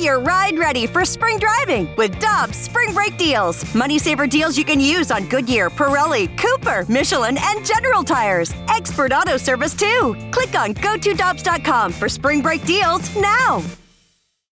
[0.00, 3.74] Your ride ready for spring driving with Dobbs Spring Break Deals.
[3.74, 8.54] Money saver deals you can use on Goodyear, Pirelli, Cooper, Michelin, and General Tires.
[8.68, 10.16] Expert auto service too.
[10.30, 13.62] Click on GoToDobbs.com for spring break deals now.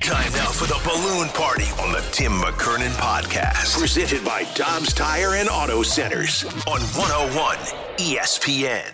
[0.00, 3.78] Time now for the balloon party on the Tim McKernan podcast.
[3.78, 7.56] Presented by Dobbs Tire and Auto Centers on 101
[7.96, 8.92] ESPN.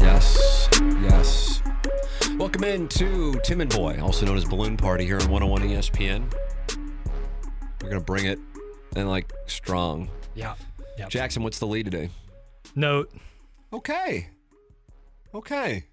[0.00, 0.68] Yes,
[1.02, 1.62] yes.
[2.36, 6.32] Welcome into Tim and Boy, also known as Balloon Party here on 101 ESPN.
[7.82, 8.38] We're going to bring it
[8.94, 10.08] and like strong.
[10.36, 10.54] Yeah.
[10.98, 11.08] Yep.
[11.08, 12.10] Jackson, what's the lead today?
[12.76, 13.12] Note.
[13.72, 14.28] Okay.
[15.34, 15.84] Okay.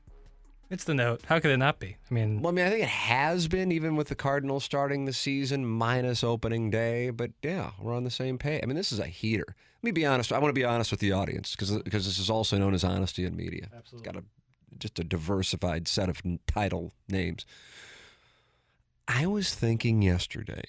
[0.69, 1.21] It's the note.
[1.27, 1.97] How could it not be?
[2.09, 5.05] I mean, Well, I mean, I think it has been, even with the Cardinals starting
[5.05, 7.11] the season minus opening day.
[7.11, 8.61] But yeah, we're on the same page.
[8.63, 9.45] I mean, this is a heater.
[9.47, 10.33] Let me be honest.
[10.33, 12.83] I want to be honest with the audience because because this is also known as
[12.83, 13.69] honesty in media.
[13.75, 14.09] Absolutely.
[14.09, 14.25] It's got a
[14.80, 17.45] just a diversified set of title names.
[19.07, 20.63] I was thinking yesterday,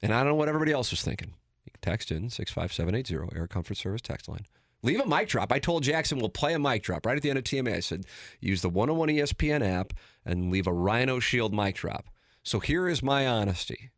[0.00, 1.34] and I don't know what everybody else was thinking.
[1.64, 4.46] You can text in six five seven eight zero Air Comfort Service text line.
[4.82, 5.50] Leave a mic drop.
[5.52, 7.74] I told Jackson we'll play a mic drop right at the end of TMA.
[7.74, 8.04] I said
[8.40, 9.92] use the 101 ESPN app
[10.24, 12.06] and leave a Rhino Shield mic drop.
[12.42, 13.90] So here is my honesty.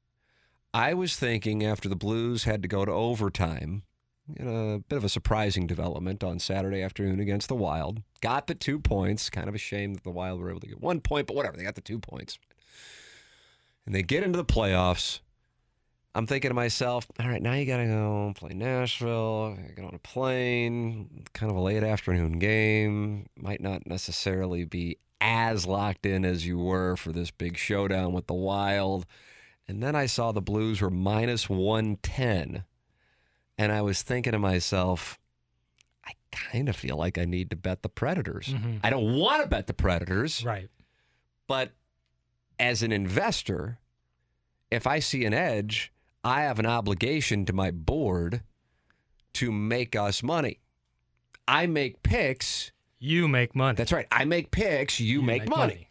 [0.73, 3.83] I was thinking after the Blues had to go to overtime,
[4.37, 8.03] in a bit of a surprising development on Saturday afternoon against the Wild.
[8.21, 9.31] Got the two points.
[9.31, 11.57] Kind of a shame that the Wild were able to get one point, but whatever.
[11.57, 12.39] They got the two points.
[13.87, 15.21] And they get into the playoffs.
[16.19, 19.95] I'm thinking to myself, all right, now you got to go play Nashville, get on
[19.95, 23.29] a plane, kind of a late afternoon game.
[23.37, 28.27] Might not necessarily be as locked in as you were for this big showdown with
[28.27, 29.07] the Wild.
[29.69, 32.65] And then I saw the Blues were minus 110.
[33.57, 35.21] And I was thinking to myself,
[36.05, 38.49] I kind of feel like I need to bet the Predators.
[38.49, 38.81] Mhm.
[38.83, 40.45] I don't want to bet the Predators.
[40.45, 40.69] right.
[41.47, 41.71] But
[42.59, 43.79] as an investor,
[44.69, 45.93] if I see an edge,
[46.25, 48.43] I have an obligation to my board
[49.35, 50.61] to make us money.
[51.47, 52.73] I make picks.
[52.99, 53.77] You make money.
[53.77, 54.07] That's right.
[54.11, 55.01] I make picks.
[55.01, 55.91] You, make, money.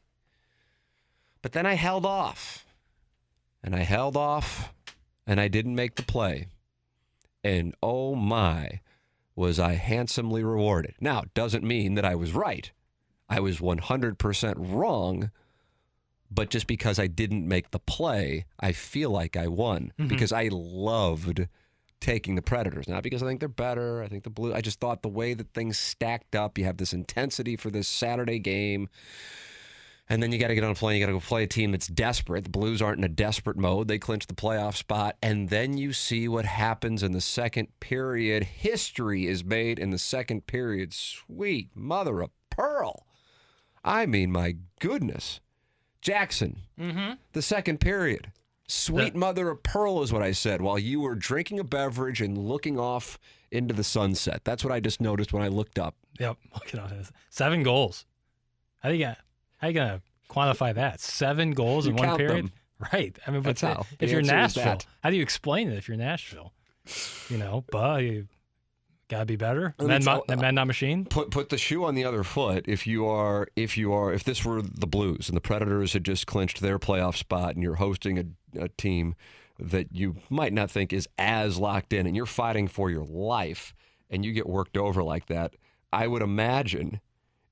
[1.41, 2.65] But then I held off.
[3.63, 4.73] And I held off
[5.25, 6.47] and I didn't make the play.
[7.44, 8.81] And oh my,
[9.35, 10.95] was I handsomely rewarded.
[10.99, 12.71] Now, it doesn't mean that I was right.
[13.29, 15.31] I was 100% wrong.
[16.29, 20.07] But just because I didn't make the play, I feel like I won mm-hmm.
[20.07, 21.47] because I loved
[21.99, 22.88] taking the Predators.
[22.88, 24.03] Not because I think they're better.
[24.03, 24.53] I think the Blue.
[24.53, 27.88] I just thought the way that things stacked up, you have this intensity for this
[27.88, 28.89] Saturday game.
[30.09, 30.99] And then you got to get on a plane.
[30.99, 32.45] You got to go play a team that's desperate.
[32.45, 33.89] The Blues aren't in a desperate mode.
[33.89, 35.17] They clinch the playoff spot.
[35.21, 38.44] And then you see what happens in the second period.
[38.44, 40.94] History is made in the second period.
[40.94, 43.05] Sweet mother of pearl.
[43.83, 45.41] I mean, my goodness.
[46.01, 47.13] Jackson, mm-hmm.
[47.33, 48.31] the second period.
[48.67, 52.21] Sweet The- mother of pearl is what I said while you were drinking a beverage
[52.21, 53.17] and looking off
[53.51, 54.41] into the sunset.
[54.43, 55.95] That's what I just noticed when I looked up.
[56.19, 56.37] Yep.
[56.53, 57.11] Look at all this.
[57.29, 58.05] Seven goals.
[58.81, 59.17] How you gonna
[59.57, 60.99] how you gonna quantify that?
[60.99, 62.45] Seven goals You in one period?
[62.45, 62.51] them.
[62.93, 63.17] Right.
[63.25, 63.85] I mean, but That's how.
[63.97, 66.53] The if you're Nashville, how do you explain it if you're Nashville?
[67.27, 68.27] You know, but you
[69.09, 69.73] gotta be better.
[69.79, 71.06] Me Men, men, not machine.
[71.06, 74.23] put put the shoe on the other foot if you are if you are if
[74.23, 77.75] this were the Blues and the Predators had just clinched their playoff spot and you're
[77.75, 79.16] hosting a, a team
[79.59, 83.73] that you might not think is as locked in and you're fighting for your life
[84.09, 85.56] and you get worked over like that
[85.91, 87.01] I would imagine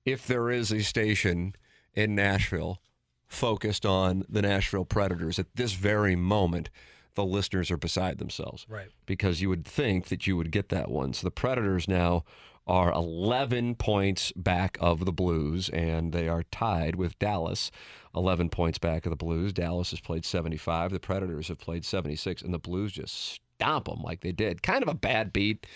[0.06, 1.56] if there is a station
[1.94, 2.82] in Nashville
[3.28, 6.70] focused on the Nashville Predators at this very moment
[7.16, 8.90] the listeners are beside themselves Right.
[9.06, 11.14] because you would think that you would get that one.
[11.14, 12.24] So the Predators now
[12.68, 17.70] are 11 points back of the Blues, and they are tied with Dallas,
[18.16, 19.54] 11 points back of the Blues.
[19.54, 20.92] Dallas has played 75.
[20.92, 24.64] The Predators have played 76, and the Blues just stomp them like they did.
[24.64, 25.68] Kind of a bad beat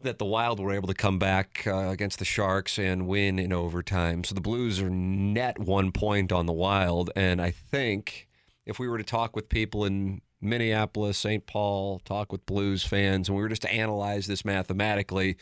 [0.00, 3.52] that the Wild were able to come back uh, against the Sharks and win in
[3.52, 4.22] overtime.
[4.22, 8.28] So the Blues are net one point on the Wild, and I think
[8.64, 11.46] if we were to talk with people in Minneapolis, St.
[11.46, 15.36] Paul, talk with Blues fans, and we were just to analyze this mathematically,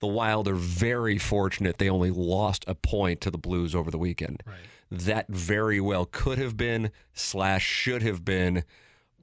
[0.00, 3.98] the Wild are very fortunate they only lost a point to the Blues over the
[3.98, 4.42] weekend.
[4.46, 4.56] Right.
[4.90, 8.62] that very well could have been slash should have been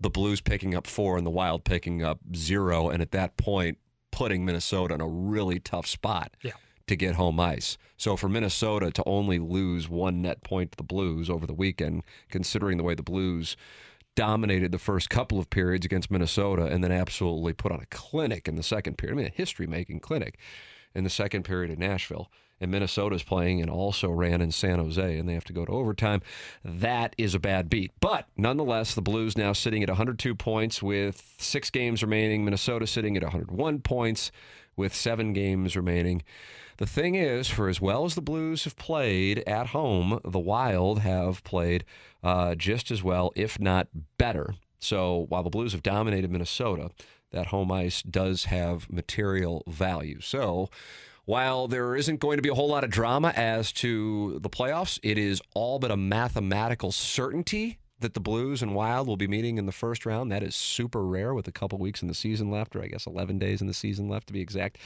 [0.02, 3.78] the Blues picking up four and the Wild picking up zero, and at that point
[4.12, 6.54] putting Minnesota in a really tough spot Yeah.
[6.88, 7.78] to get home ice.
[7.98, 12.02] So for Minnesota to only lose one net point to the Blues over the weekend,
[12.30, 13.56] considering the way the Blues
[14.16, 18.48] dominated the first couple of periods against Minnesota and then absolutely put on a clinic
[18.48, 19.16] in the second period.
[19.16, 20.38] I mean, a history making clinic
[20.94, 22.30] in the second period in Nashville.
[22.62, 25.72] And Minnesota's playing and also ran in San Jose, and they have to go to
[25.72, 26.22] overtime.
[26.64, 27.92] That is a bad beat.
[28.02, 32.44] But nonetheless, the Blues now sitting at 102 points with six games remaining.
[32.44, 34.32] Minnesota sitting at 101 points
[34.76, 36.22] with seven games remaining.
[36.80, 41.00] The thing is, for as well as the Blues have played at home, the Wild
[41.00, 41.84] have played
[42.24, 43.88] uh, just as well, if not
[44.18, 44.56] better.
[44.80, 46.90] So while the Blues have dominated Minnesota,
[47.32, 50.20] that home ice does have material value.
[50.22, 50.70] So
[51.26, 55.00] while there isn't going to be a whole lot of drama as to the playoffs,
[55.04, 59.58] it is all but a mathematical certainty that the Blues and Wild will be meeting
[59.58, 60.32] in the first round.
[60.32, 63.06] That is super rare with a couple weeks in the season left, or I guess
[63.06, 64.78] 11 days in the season left to be exact.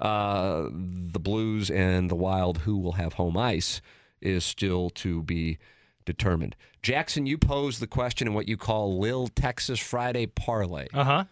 [0.00, 3.80] Uh, the Blues and the Wild, who will have home ice,
[4.20, 5.58] is still to be
[6.04, 6.54] determined.
[6.82, 11.24] Jackson, you posed the question in what you call Lil Texas Friday Parlay Uh huh.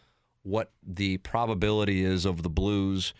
[0.42, 3.12] what the probability is of the Blues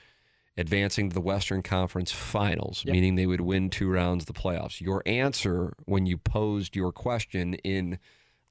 [0.56, 2.92] advancing to the Western Conference Finals, Yep.
[2.92, 4.80] meaning they would win two rounds of the playoffs.
[4.80, 7.98] Your answer when you posed your question in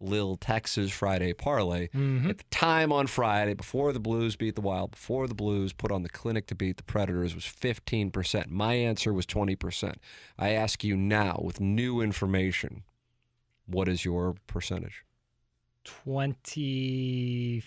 [0.03, 4.89] Lil Texas Friday Parlay at the time on Friday before the Blues beat the Wild,
[4.91, 8.47] before the Blues put on the clinic to beat the Predators was 15%.
[8.49, 9.93] My answer was 20%.
[10.39, 12.81] I ask you now with new information,
[13.65, 15.03] what is your percentage?
[15.85, 17.63] 24%.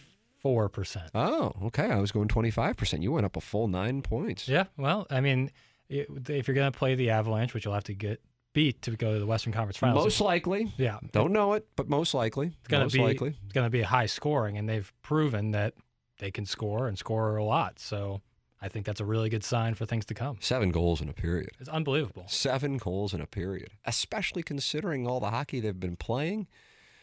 [1.14, 1.91] Oh, okay.
[1.91, 3.02] I was going 25%.
[3.02, 4.49] You went up a full nine points.
[4.49, 4.64] Yeah.
[4.76, 5.50] Well, I mean,
[5.88, 8.20] it, if you're going to play the Avalanche, which you'll have to get
[8.52, 10.05] beat to go to the Western Conference Finals.
[10.05, 10.73] Most likely.
[10.79, 10.99] yeah.
[11.12, 12.52] Don't know it, but most likely.
[12.61, 13.37] It's going most to be likely.
[13.44, 15.75] it's going to be high scoring, and they've proven that
[16.19, 17.79] they can score and score a lot.
[17.79, 18.23] So
[18.64, 20.38] I think that's a really good sign for things to come.
[20.40, 21.50] Seven goals in a period.
[21.61, 22.25] It's unbelievable.
[22.28, 26.46] Seven goals in a period, especially considering all the hockey they've been playing.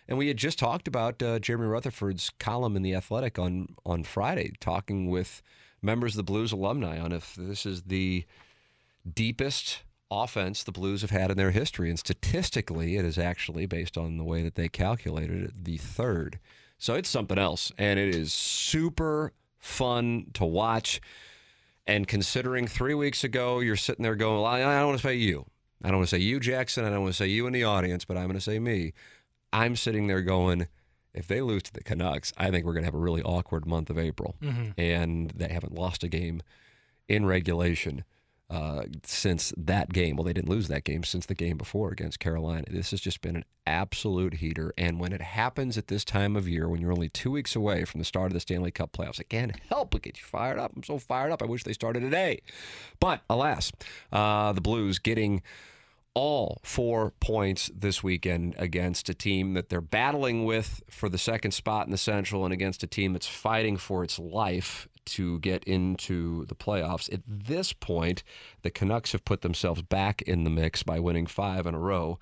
[0.08, 4.04] And we had just talked about uh, Jeremy Rutherford's column in The Athletic on, on
[4.04, 5.44] Friday, talking with
[5.84, 8.26] members of the Blues alumni on if this is the
[9.08, 11.92] deepest offense the Blues have had in their history.
[11.92, 16.40] And statistically, it is actually, based on the way that they calculated it, the third.
[16.80, 17.72] So it's something else.
[17.78, 21.00] And it is super fun to watch.
[21.88, 25.08] And considering three weeks ago, you're sitting there going, well, I I don't want to
[25.08, 25.46] say you.
[25.84, 26.86] I don't want to say you, Jackson.
[26.86, 28.94] I don't want to say you in the audience, but I'm going to say me.
[29.52, 30.68] I'm sitting there going,
[31.14, 33.66] if they lose to the Canucks, I think we're going to have a really awkward
[33.66, 34.36] month of April.
[34.42, 34.80] Mm-hmm.
[34.80, 36.42] And they haven't lost a game
[37.08, 38.04] in regulation
[38.52, 40.18] uh, since that game.
[40.18, 42.66] Well, they didn't lose that game since the game before against Carolina.
[42.70, 44.74] This has just been an absolute heater.
[44.78, 47.86] And when it happens at this time of year, when you're only two weeks away
[47.86, 50.60] from the start of the Stanley Cup playoffs, it can't help but get you fired
[50.60, 50.74] up.
[50.76, 51.42] I'm so fired up.
[51.42, 52.42] I wish they started today.
[53.00, 53.72] But alas,
[54.12, 55.44] uh, the Blues getting
[56.14, 61.52] all four points this weekend against a team that they're battling with for the second
[61.52, 65.64] spot in the Central and against a team that's fighting for its life to get
[65.66, 67.12] into the playoffs.
[67.14, 68.24] At this point,
[68.62, 72.20] the Canucks have put themselves back in the mix by winning five in a row.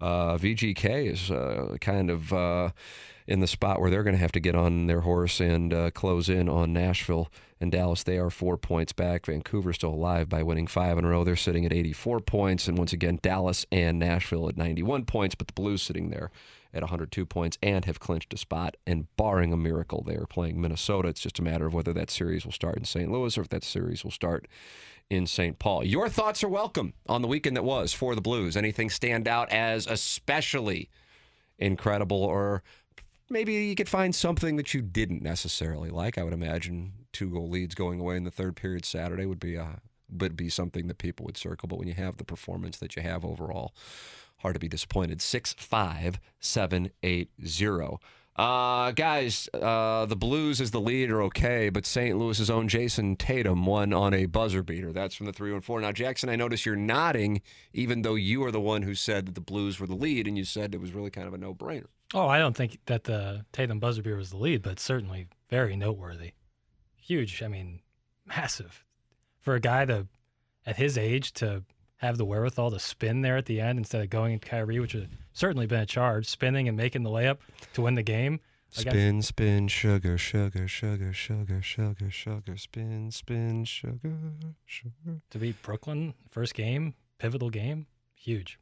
[0.00, 2.70] Uh, VGK is uh, kind of uh,
[3.26, 5.90] in the spot where they're going to have to get on their horse and uh,
[5.90, 8.02] close in on Nashville and Dallas.
[8.02, 9.26] They are four points back.
[9.26, 11.22] Vancouver's still alive by winning five in a row.
[11.22, 12.66] They're sitting at 84 points.
[12.66, 16.30] And once again, Dallas and Nashville at 91 points, but the Blues sitting there
[16.72, 18.76] at 102 points and have clinched a spot.
[18.86, 21.08] And barring a miracle, they are playing Minnesota.
[21.08, 23.10] It's just a matter of whether that series will start in St.
[23.10, 24.46] Louis or if that series will start
[25.08, 25.58] in St.
[25.58, 25.84] Paul.
[25.84, 28.56] Your thoughts are welcome on the weekend that was for the Blues.
[28.56, 30.88] Anything stand out as especially
[31.58, 32.62] incredible or
[33.28, 36.18] maybe you could find something that you didn't necessarily like.
[36.18, 39.56] I would imagine two goal leads going away in the third period Saturday would be
[39.56, 39.80] a
[40.12, 41.68] would be something that people would circle.
[41.68, 43.72] But when you have the performance that you have overall,
[44.40, 45.20] hard to be disappointed.
[45.20, 48.00] Six five seven eight zero.
[48.36, 52.16] Uh, guys, uh, the Blues is the lead are okay, but St.
[52.16, 54.92] Louis's own Jayson Tatum won on a buzzer beater.
[54.92, 55.82] That's from the 314.
[55.82, 57.42] Now, Jackson, I notice you're nodding,
[57.74, 60.38] even though you are the one who said that the Blues were the lead, and
[60.38, 61.88] you said it was really kind of a no brainer.
[62.14, 65.76] Oh, I don't think that the Tatum buzzer beater was the lead, but certainly very
[65.76, 66.32] noteworthy.
[66.96, 67.42] Huge.
[67.42, 67.80] I mean,
[68.24, 68.84] massive.
[69.40, 70.06] For a guy to,
[70.64, 71.64] at his age, to
[72.00, 74.94] have the wherewithal to spin there at the end instead of going at Kyrie, which
[74.94, 77.38] would certainly been a charge, spinning and making the layup
[77.74, 78.40] to win the game.
[78.76, 84.12] Like I- Spin, spin, sugar, sugar, sugar, sugar, sugar, sugar, spin, spin, sugar,
[84.64, 85.20] sugar.
[85.30, 88.58] to beat Brooklyn, first game, pivotal game, huge.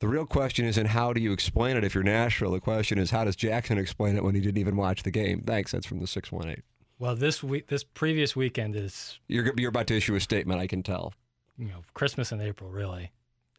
[0.00, 2.50] The real question isn't how do you explain it if you're Nashville.
[2.52, 5.42] The question is how does Jackson explain it when he didn't even watch the game?
[5.42, 5.72] Thanks.
[5.72, 6.62] That's from the 618.
[6.98, 10.66] Well, this week, this previous weekend is You're, you're about to issue a statement, I
[10.66, 11.12] can tell.
[11.58, 13.10] You know Christmas in April, really.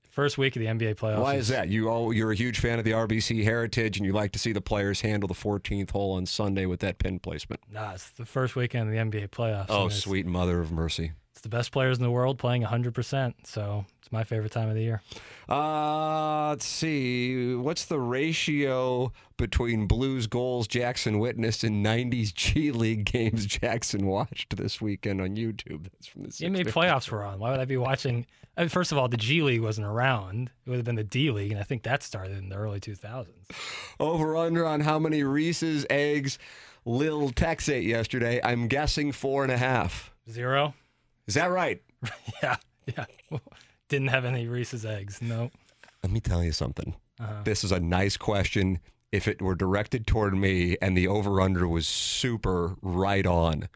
[0.09, 1.19] First week of the NBA playoffs.
[1.19, 1.67] Why is that?
[1.67, 4.53] You all, you're a huge fan of the RBC heritage and you like to see
[4.53, 7.59] the players handle the 14th hole on Sunday with that pin placement.
[7.69, 9.65] Nah, it's the first weekend of the NBA playoffs.
[9.67, 11.11] Oh, sweet mother of mercy.
[11.45, 13.35] The best players in the world playing 100%.
[13.43, 15.03] So it's my favorite time of the year.
[15.47, 17.53] Uh, let's see.
[17.53, 24.55] What's the ratio between Blues goals Jackson witnessed in 90s G League games Jackson watched
[24.57, 25.83] this weekend on YouTube?
[25.93, 26.71] That's from the The NBA 650.
[26.79, 27.37] playoffs were on.
[27.37, 28.25] Why would I be watching?
[28.57, 30.49] I mean, first of all, the G League wasn't around.
[30.65, 32.79] It would have been the D League, and I think that started in the early
[32.79, 33.27] 2000s.
[33.99, 36.39] Over under on how many Reese's eggs
[36.85, 38.41] Lil Tex ate yesterday?
[38.43, 40.11] I'm guessing four and a half.
[40.27, 40.73] Zero?
[41.27, 41.81] Is that right?
[42.43, 43.05] Yeah, yeah.
[43.89, 45.21] Didn't have any Reese's eggs.
[45.21, 45.49] No.
[46.03, 46.95] Let me tell you something.
[47.45, 48.79] This is a nice question.
[49.11, 53.69] If it were directed toward me and the over under was super right on,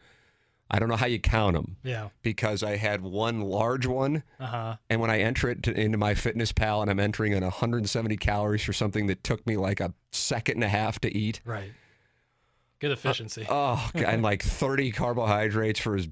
[0.70, 2.10] I don't know how you count them Yeah.
[2.22, 4.22] because I had one large one.
[4.38, 4.76] Uh huh.
[4.88, 8.16] And when I enter it to, into my fitness pal and I'm entering in 170
[8.18, 11.72] calories for something that took me like a second and a half to eat, Right.
[12.78, 13.46] Good efficiency.
[13.48, 16.08] oh, and like 30 carbohydrates for as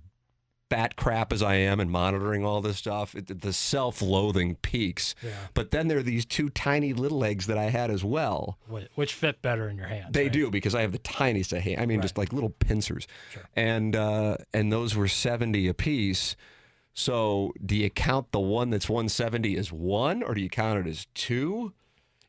[0.68, 5.14] bat crap as I am and monitoring all this stuff, it, the self loathing peaks.
[5.22, 5.30] Yeah.
[5.54, 8.58] But then there are these two tiny little eggs that I had as well.
[8.94, 10.14] Which fit better in your hand?
[10.14, 10.32] They right?
[10.32, 11.80] do because I have the tiniest of hand.
[11.80, 13.44] I mean, just like little pincers, Sure.
[13.56, 16.36] and uh, and those were seventy apiece.
[16.94, 20.84] So, do you count the one that's one seventy as one, or do you count
[20.84, 21.72] it as two?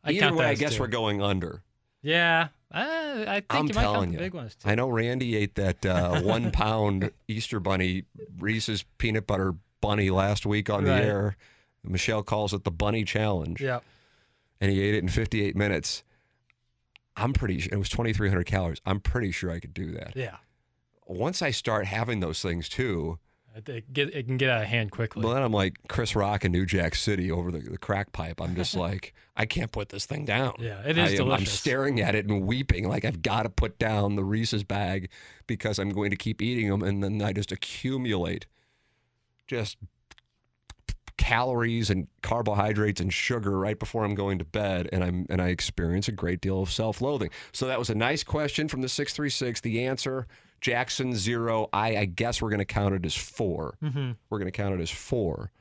[0.03, 1.63] I Either count way, that I guess we're going under.
[2.01, 2.50] Yeah.
[2.71, 4.19] Uh, I think I'm you might count telling the you.
[4.19, 4.69] big ones too.
[4.69, 8.03] I know Randy ate that uh, one pound Easter bunny
[8.38, 10.99] Reese's peanut butter bunny last week on Right.
[11.01, 11.38] the air.
[11.83, 13.61] Michelle calls it the bunny challenge.
[13.61, 13.79] Yeah.
[14.61, 16.03] and he ate it in 58 minutes.
[17.15, 18.81] I'm pretty sure it was 2,300 calories.
[18.85, 20.15] I'm pretty sure I could do that.
[20.15, 20.38] Yeah.
[21.07, 23.17] Once I start having those things too,
[23.59, 25.23] It, it, get, it can get out of hand quickly.
[25.25, 28.39] well, then I'm like Chris Rock in New Jack City over the, the crack pipe.
[28.41, 30.53] I'm just like, I can't put this thing down.
[30.59, 33.49] Yeah, it is I am- I'm staring at it and weeping like I've got to
[33.49, 35.09] put down the Reese's bag
[35.47, 38.45] because I'm going to keep eating them, and then I just accumulate
[39.47, 39.77] just
[41.17, 45.49] calories and carbohydrates and sugar right before I'm going to bed and I'm and I
[45.49, 47.29] experience a great deal of self-loathing.
[47.51, 49.59] So that was a nice question from the 636.
[49.59, 50.27] The answer
[50.61, 51.69] Jackson 0.
[51.73, 53.77] I I guess we're going to count it as 4.
[53.83, 54.11] Mm-hmm.
[54.29, 55.51] We're going to count it as 4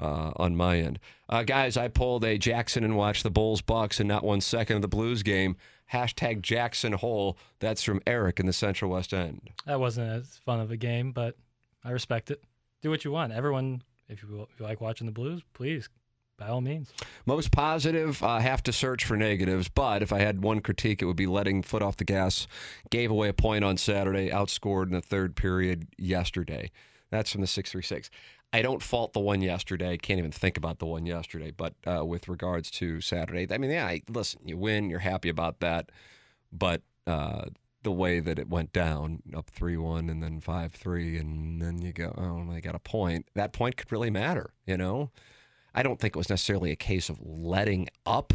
[0.00, 0.98] uh, on my end.
[1.28, 4.76] Uh, guys, I pulled a Jackson and watched the Bulls Bucks and not one second
[4.76, 5.56] of the Blues game.
[5.92, 7.36] Hashtag Jackson Hole.
[7.60, 9.50] That's from Eric in the Central West End.
[9.66, 11.36] That wasn't as fun of a game, but
[11.84, 12.42] I respect it.
[12.82, 13.32] Do what you want.
[13.32, 15.88] Everyone, if you, if you like watching the Blues, please,
[16.36, 16.92] by all means.
[17.26, 19.68] Most positive, uh, have to search for negatives.
[19.68, 22.46] But if I had one critique, it would be letting foot off the gas.
[22.90, 26.70] Gave away a point on Saturday, outscored in the third period yesterday.
[27.10, 28.10] That's from the 636.
[28.52, 29.96] I don't fault the one yesterday.
[29.96, 31.50] Can't even think about the one yesterday.
[31.50, 35.28] But uh, with regards to Saturday, I mean, yeah, I, listen, you win, you're happy
[35.28, 35.90] about that.
[36.52, 37.46] But uh,
[37.82, 41.82] the way that it went down, up 3 1 and then 5 3, and then
[41.82, 43.26] you go, oh, they got a point.
[43.34, 45.10] That point could really matter, you know?
[45.74, 48.32] I don't think it was necessarily a case of letting up,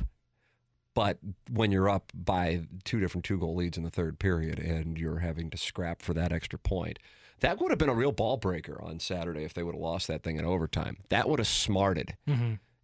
[0.94, 1.20] but
[1.50, 5.20] when you're up by two different two goal leads in the third period and you're
[5.20, 7.00] having to scrap for that extra point,
[7.40, 10.08] that would have been a real ball breaker on Saturday if they would have lost
[10.08, 10.98] that thing in overtime.
[11.08, 12.18] That would have smarted.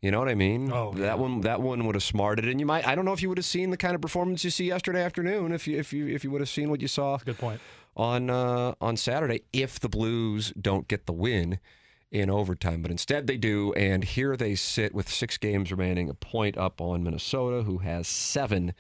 [0.02, 0.72] You know what I mean?
[0.72, 1.14] Oh, that yeah.
[1.16, 2.88] one that one would have smarted, and you might.
[2.88, 5.02] I don't know if you would have seen the kind of performance you see yesterday
[5.04, 5.52] afternoon.
[5.52, 7.60] If you if you if you would have seen what you saw Good point.
[7.98, 11.60] on uh, on Saturday if the Blues don't get the win
[12.16, 16.14] in overtime, but instead they do, and here they sit with six games remaining, a
[16.14, 18.74] point up on Minnesota, who has seven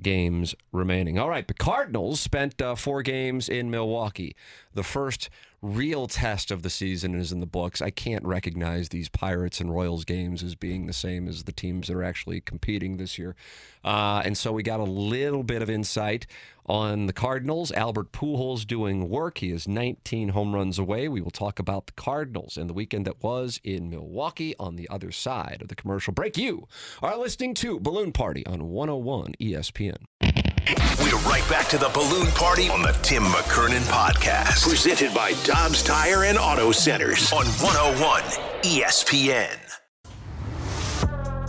[0.00, 1.18] games remaining.
[1.18, 4.36] All right, the Cardinals spent uh, four games in Milwaukee.
[4.76, 5.30] The first
[5.62, 7.80] real test of the season is in the books.
[7.80, 11.86] I can't recognize these Pirates and Royals games as being the same as the teams
[11.86, 13.34] that are actually competing this year.
[13.82, 16.26] Uh, and so we got a little bit of insight
[16.66, 17.72] on the Cardinals.
[17.72, 19.38] Albert Pujols doing work.
[19.38, 21.08] He is 19 home runs away.
[21.08, 24.90] We will talk about the Cardinals and the weekend that was in Milwaukee on the
[24.90, 26.36] other side of the commercial break.
[26.36, 26.68] You
[27.02, 30.35] are listening to Balloon Party on 101 ESPN.
[30.66, 34.68] We're right back to the balloon party on the Tim McKernan podcast.
[34.68, 38.22] Presented by Dobbs Tire and Auto Centers on 101
[38.62, 39.56] ESPN.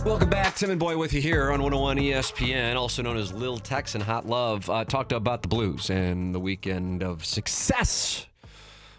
[0.04, 0.54] Welcome back.
[0.54, 4.04] Tim and Boy with you here on 101 ESPN, also known as Lil Tex and
[4.04, 4.70] Hot Love.
[4.70, 8.26] Uh, talked about the Blues and the weekend of success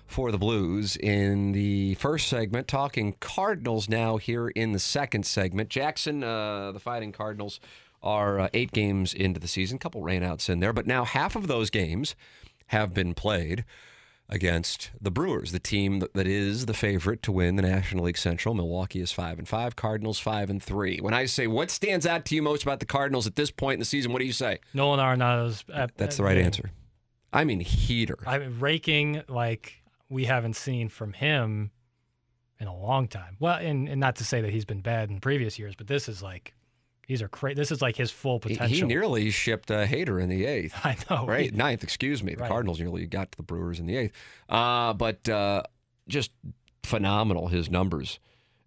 [0.05, 2.67] for the Blues in the first segment.
[2.67, 5.69] Talking Cardinals now here in the second segment.
[5.69, 7.61] Jackson, uh, the Fighting Cardinals
[8.01, 11.35] are uh, eight games into the season, a couple rainouts in there, but now half
[11.35, 12.15] of those games
[12.67, 13.65] have been played
[14.29, 18.53] against the Brewers, the team that is the favorite to win the National League Central.
[18.53, 20.99] Milwaukee is five and five, Cardinals five and three.
[20.99, 23.73] When I say what stands out to you most about the Cardinals at this point
[23.73, 24.59] in the season, what do you say?
[24.73, 25.63] Nolan Arenado's.
[25.73, 26.71] Uh, That's the right answer.
[27.33, 28.19] I mean heater.
[28.25, 31.71] I mean raking like we haven't seen from him
[32.59, 33.37] in a long time.
[33.39, 36.09] Well, and, and not to say that he's been bad in previous years, but this
[36.09, 36.53] is like
[37.09, 37.55] these are crazy.
[37.55, 38.67] This is like his full potential.
[38.67, 40.75] He nearly shipped a hater in the eighth.
[40.85, 41.49] I know, right?
[41.49, 42.35] He, Ninth, excuse me.
[42.35, 42.47] The right.
[42.47, 44.13] Cardinals nearly got to the Brewers in the eighth.
[44.47, 45.63] Uh, but uh,
[46.07, 46.29] just
[46.83, 48.19] phenomenal his numbers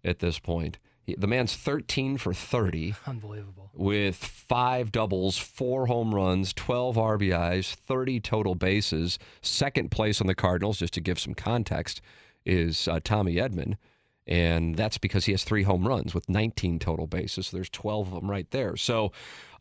[0.03, 0.77] at this point.
[1.05, 2.95] He, the man's 13 for 30.
[3.07, 3.71] Unbelievable.
[3.73, 9.17] With five doubles, four home runs, 12 RBIs, 30 total bases.
[9.41, 12.01] Second place on the Cardinals, just to give some context,
[12.45, 13.77] is uh, Tommy Edman.
[14.25, 17.47] And that's because he has three home runs with 19 total bases.
[17.47, 18.77] So there's 12 of them right there.
[18.77, 19.11] So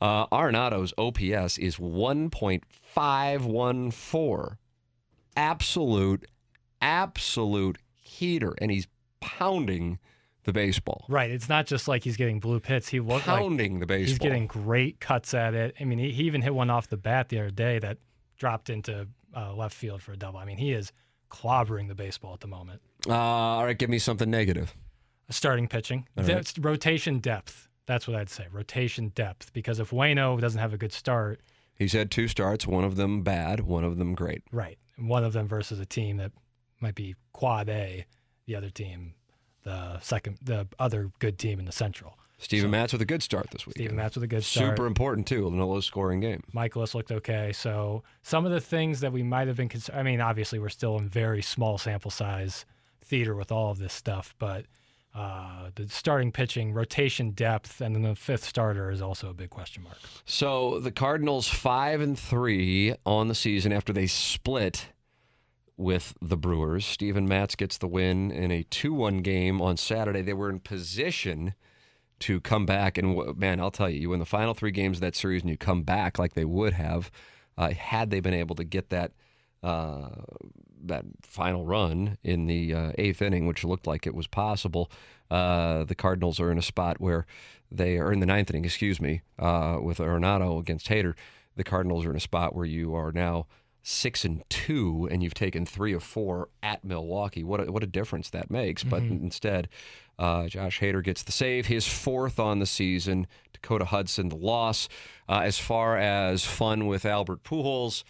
[0.01, 4.57] uh, Arenado's OPS is 1.514.
[5.35, 6.27] Absolute,
[6.81, 8.55] absolute heater.
[8.59, 8.87] And he's
[9.21, 9.99] pounding
[10.45, 11.05] the baseball.
[11.09, 11.31] Right.
[11.31, 12.89] It's not just like he's getting blue pits.
[12.89, 14.09] He looked pounding like the baseball.
[14.09, 15.75] He's getting great cuts at it.
[15.81, 17.99] I mean, he, he even hit one off the bat the other day that
[18.39, 20.39] dropped into uh, left field for a double.
[20.39, 20.93] I mean, he is
[21.31, 22.83] clobbering the baseball at the moment.
[23.09, 24.75] Uh, all right, give me something negative.
[25.31, 26.53] Starting pitching, right.
[26.59, 27.69] rotation depth.
[27.87, 28.47] That's what I'd say.
[28.53, 29.53] Rotation depth.
[29.53, 31.41] Because if Wayno doesn't have a good start,
[31.75, 32.67] he's had two starts.
[32.67, 33.61] One of them bad.
[33.61, 34.43] One of them great.
[34.53, 34.79] Right.
[34.97, 36.33] And one of them versus a team that
[36.81, 38.07] might be quad A.
[38.47, 39.15] The other team,
[39.63, 42.19] the second, the other good team in the Central.
[42.39, 43.77] Steven so, Matz with a good start this week.
[43.77, 44.71] Steven Matz with a good start.
[44.71, 46.43] Super important too in a low scoring game.
[46.53, 47.53] Mikolas looked okay.
[47.53, 49.99] So some of the things that we might have been concerned.
[49.99, 52.67] I mean, obviously we're still in very small sample size
[53.05, 54.67] theater with all of this stuff, but
[55.15, 59.51] uh, the starting pitching, rotation depth, and then the fifth starter is also a big
[59.51, 59.99] question mark.
[60.25, 64.87] So the Cardinals five and three on the season after they split
[65.77, 66.87] with the Brewers.
[66.87, 70.23] Steven Matz gets the win in a two-one game on Saturday.
[70.23, 71.55] They were in position
[72.21, 72.97] to come back.
[72.97, 75.51] And man, I'll tell you, you win the final three games of that series and
[75.51, 77.11] you come back like they would have
[77.59, 79.13] uh, had they been able to get that.
[79.63, 80.09] Uh,
[80.83, 84.91] that final run in the uh, eighth inning, which looked like it was possible,
[85.31, 87.27] uh, the Cardinals are in a spot where
[87.71, 91.15] they are in the ninth inning, excuse me, uh, with Arenado against Hader.
[91.57, 93.47] The Cardinals are in a spot where you are now
[93.83, 97.43] six and two, and you've taken three of four at Milwaukee.
[97.43, 98.83] What a, what a difference that makes!
[98.83, 98.91] Mm-hmm.
[98.91, 99.69] But instead,
[100.19, 103.27] uh, Josh Hader gets the save, his fourth on the season.
[103.53, 104.89] Dakota Hudson the loss.
[105.29, 108.05] Uh, as far as fun with Albert Pujols,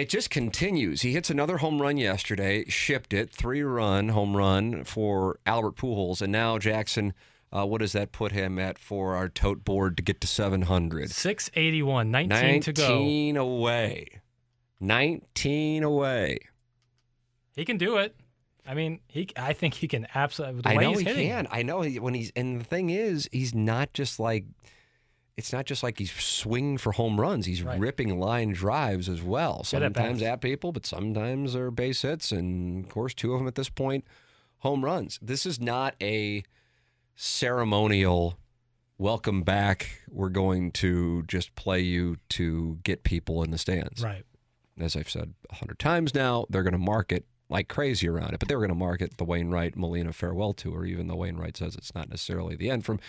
[0.00, 1.02] it just continues.
[1.02, 6.22] He hits another home run yesterday, shipped it, three run home run for Albert Pujols,
[6.22, 7.12] and now Jackson.
[7.52, 11.10] Uh, what does that put him at for our tote board to get to 700?
[11.10, 12.88] 681, 19, 19 to go.
[12.88, 14.06] 19 away.
[14.78, 16.38] 19 away.
[17.56, 18.14] He can do it.
[18.66, 19.28] I mean, he.
[19.36, 20.62] I think he can absolutely.
[20.64, 21.28] I know he hitting.
[21.28, 21.48] can.
[21.50, 22.32] I know he, when he's.
[22.36, 24.44] And the thing is, he's not just like.
[25.40, 27.46] It's not just like he's swinging for home runs.
[27.46, 27.80] He's right.
[27.80, 29.64] ripping line drives as well.
[29.64, 33.54] Sometimes at people, but sometimes they're base hits, and of course, two of them at
[33.54, 34.04] this point,
[34.58, 35.18] home runs.
[35.22, 36.42] This is not a
[37.16, 38.38] ceremonial
[38.98, 40.02] welcome back.
[40.10, 44.04] We're going to just play you to get people in the stands.
[44.04, 44.24] Right.
[44.78, 48.40] As I've said a hundred times now, they're going to market like crazy around it.
[48.40, 51.76] But they were going to market the Wainwright Molina farewell tour, even though Wainwright says
[51.76, 52.84] it's not necessarily the end.
[52.84, 53.00] From,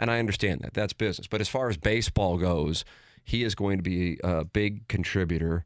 [0.00, 1.28] and I understand that that's business.
[1.28, 2.84] But as far as baseball goes,
[3.22, 5.64] he is going to be a big contributor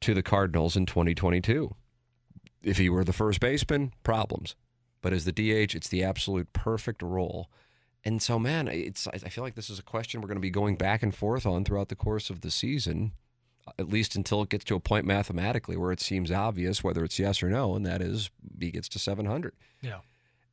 [0.00, 1.74] to the Cardinals in 2022.
[2.62, 4.56] If he were the first baseman, problems.
[5.02, 7.48] But as the DH, it's the absolute perfect role.
[8.02, 10.50] And so, man, it's I feel like this is a question we're going to be
[10.50, 13.12] going back and forth on throughout the course of the season
[13.78, 17.18] at least until it gets to a point mathematically where it seems obvious whether it's
[17.18, 19.54] yes or no, and that is he gets to 700.
[19.82, 19.98] Yeah.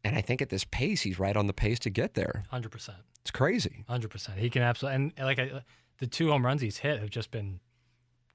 [0.08, 2.46] And I think at this pace, he's right on the pace to get there.
[2.54, 2.90] 100%.
[3.22, 3.84] It's crazy.
[3.90, 4.38] 100%.
[4.38, 5.62] He can absolutely, and like I,
[6.00, 7.60] the two home runs he's hit have just been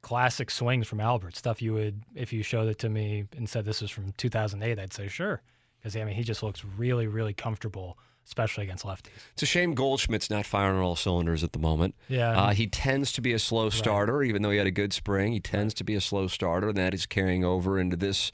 [0.03, 1.37] classic swings from Albert.
[1.37, 4.79] Stuff you would, if you showed it to me and said this was from 2008,
[4.79, 5.43] I'd say sure.
[5.79, 9.11] Because, I mean, he just looks really, really comfortable especially against lefties.
[9.33, 11.95] It's a shame Goldschmidt's not firing all cylinders at the moment.
[12.09, 12.41] Yeah.
[12.41, 14.29] Uh, he tends to be a slow starter, right.
[14.29, 15.33] even though he had a good spring.
[15.33, 18.31] He tends to be a slow starter, and that is carrying over into this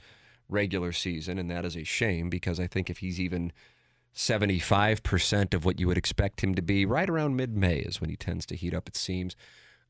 [0.49, 3.51] regular season, and that is a shame because I think if he's even
[4.15, 8.09] 75% of what you would expect him to be, right around mid May is when
[8.09, 9.35] he tends to heat up, it seems.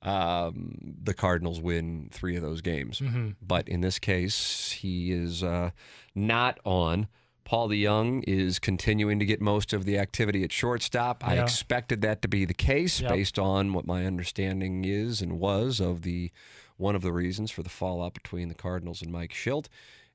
[0.02, 3.00] um, the Cardinals win three of those games.
[3.02, 3.32] Mm-hmm.
[3.42, 5.72] But in this case, he is uh,
[6.16, 7.10] not on.
[7.44, 11.28] Paul DeJong is continuing to get most of the activity at shortstop.
[11.28, 13.12] I expected that to be the case Yep.
[13.12, 16.32] based on what my understanding is and was of the
[16.78, 19.68] one of the reasons for the fallout between the Cardinals and Mike Shildt.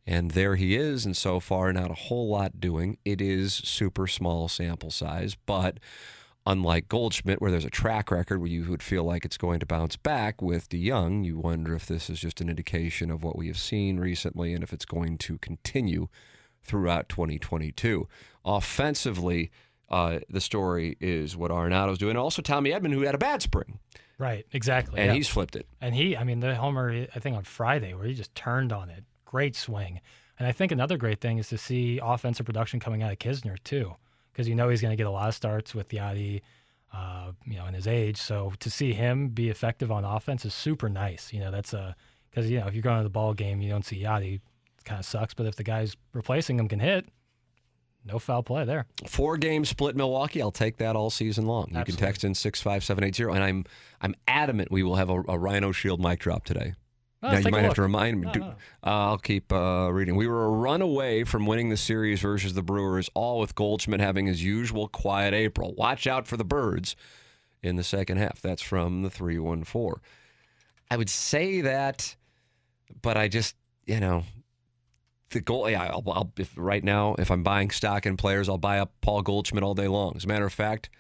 [0.07, 2.99] And there he is, and so far not a whole lot doing.
[3.05, 5.81] It is super small sample size, but
[6.47, 9.67] unlike Goldschmidt, where there's a track record where you would feel like it's going to
[9.67, 13.47] bounce back with DeJong, you wonder if this is just an indication of what we
[13.47, 16.09] have seen recently and if it's going to continue
[16.63, 18.07] throughout 2022.
[18.45, 19.51] Offensively,
[19.89, 22.17] uh, the story is what Arenado's doing.
[22.17, 23.79] Also, Tommy Edman, who had a bad spring,
[24.19, 25.01] Right, exactly.
[25.01, 25.15] and yeah.
[25.15, 25.67] he's flipped it.
[25.81, 28.91] And he, I mean, the homer, I think on Friday, where he just turned on
[28.91, 29.05] it.
[29.35, 30.01] Great swing.
[30.39, 33.57] And I think another great thing is to see offensive production coming out of Knizner,
[33.65, 33.97] too,
[34.31, 36.41] because you know he's going to get a lot of starts with Yadi,
[36.93, 38.17] uh, you know, in his age.
[38.17, 41.33] So to see him be effective on offense is super nice.
[41.33, 41.97] You know, that's a,
[42.31, 44.85] because, you know, if you're going to the ball game, you don't see Yadi, it
[44.85, 45.35] kind of sucks.
[45.35, 47.09] But if the guys replacing him can hit,
[48.05, 48.87] no foul play there.
[49.09, 50.43] Four game split Milwaukee.
[50.43, 51.71] I'll take that all season long.
[51.73, 53.65] You can text in six five seven eight zero, and I'm
[54.01, 56.75] I'm adamant we will have a, a Rhino Shield mic drop today.
[57.25, 58.27] Well, now let's you might have to remind me.
[58.35, 58.47] No, no.
[58.49, 60.15] Uh, I'll keep uh, reading.
[60.15, 63.99] We were a run away from winning the series versus the Brewers, all with Goldschmidt
[64.01, 65.75] having his usual quiet April.
[65.75, 66.97] Watch out for the birds
[67.63, 68.43] in the second half.
[68.43, 70.03] That's from the three one four.
[70.91, 72.15] I would say that,
[73.01, 73.57] but I just
[73.87, 74.25] you know
[75.31, 75.71] the goal.
[75.71, 78.93] Yeah, I'll, I'll if right now if I'm buying stock in players, I'll buy up
[79.01, 80.13] Paul Goldschmidt all day long.
[80.15, 80.91] As a matter of fact,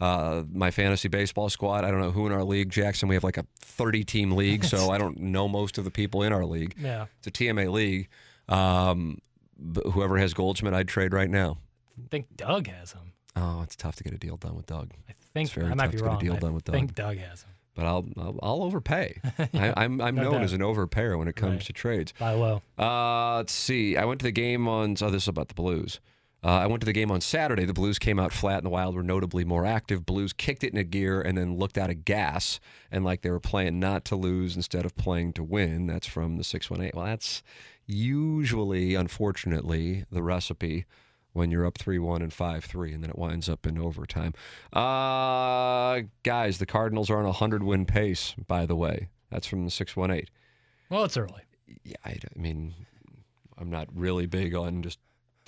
[0.00, 1.84] uh, my fantasy baseball squad.
[1.84, 3.08] I don't know who in our league, Jackson.
[3.08, 6.22] We have like a 30 team league, so I don't know most of the people
[6.22, 6.74] in our league.
[6.78, 7.06] Yeah.
[7.18, 8.08] It's a TMA league.
[8.48, 9.18] Um,
[9.58, 11.58] but whoever has Goldschmidt, I'd trade right now.
[11.98, 13.12] I think Doug has him.
[13.36, 15.98] Oh, it's tough to get a deal done with Doug, I think I might be
[15.98, 16.16] to get a wrong.
[16.24, 16.62] I Doug.
[16.74, 17.50] think Doug has him.
[17.74, 19.20] but I'll I'll, I'll overpay.
[19.54, 20.42] I, I'm I'm No known doubt.
[20.42, 21.66] as an overpayer when it comes Right.
[21.66, 22.12] to trades.
[22.18, 22.62] Buy low.
[22.78, 23.96] Uh, let's see.
[23.96, 24.96] I went to the game on.
[25.00, 26.00] Oh, this is about the Blues.
[26.44, 27.64] Uh, I went to the game on Saturday.
[27.64, 30.06] The Blues came out flat, and the Wild were notably more active.
[30.06, 32.60] Blues kicked it in a gear and then looked out of gas,
[32.92, 35.86] and like they were playing not to lose instead of playing to win.
[35.88, 36.94] That's from the six one eight.
[36.94, 37.42] Well, that's
[37.86, 40.84] usually, unfortunately, the recipe
[41.32, 44.32] when you're up three one and five three, and then it winds up in overtime.
[44.72, 48.34] Uh, guys, the Cardinals are on a hundred win pace.
[48.46, 50.30] By the way, that's from the six one eight
[50.88, 51.42] Well, it's early.
[51.84, 52.74] yeah, I, I mean,
[53.58, 54.98] I'm not really big on just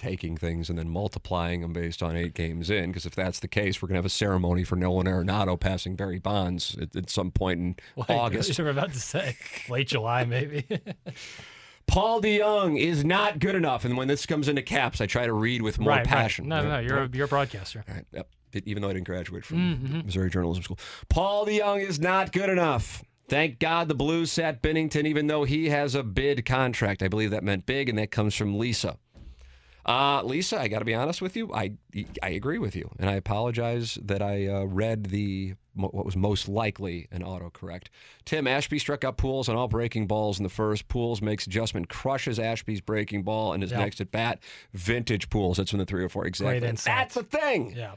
[0.00, 3.48] taking things and then multiplying them based on eight games in, because if that's the
[3.48, 7.10] case, we're going to have a ceremony for Nolan Arenado passing Barry Bonds at, at
[7.10, 8.56] some point in Like, August.
[8.58, 9.36] You were about to say
[9.68, 10.66] late July, maybe.
[11.86, 13.84] Paul DeJong is not good enough.
[13.84, 16.48] And when this comes into caps, I try to read with more right, passion.
[16.48, 16.62] Right.
[16.62, 16.78] No, no, no.
[16.78, 17.84] You're a, you're a broadcaster.
[17.88, 18.28] All right, yep.
[18.64, 20.00] Even though I didn't graduate from Mm-hmm.
[20.06, 20.78] Missouri Journalism School.
[21.08, 23.04] Paul DeJong is not good enough.
[23.28, 27.00] Thank God the Blues sat Binnington, even though he has a bid contract.
[27.02, 28.96] I believe that meant big, and that comes from Lisa.
[29.86, 31.52] Uh, Lisa, I got to be honest with you.
[31.54, 31.72] I
[32.22, 36.48] I agree with you, and I apologize that I uh, read the what was most
[36.48, 37.86] likely an autocorrect.
[38.24, 40.88] Tim Ashby struck out Pujols on all breaking balls in the first.
[40.88, 43.80] Pujols makes adjustment, crushes Ashby's breaking ball, and his Yep.
[43.80, 44.40] next at bat,
[44.74, 45.56] vintage Pujols.
[45.56, 46.58] That's when the three or four exactly.
[46.60, 47.72] That's the thing.
[47.76, 47.94] Yeah.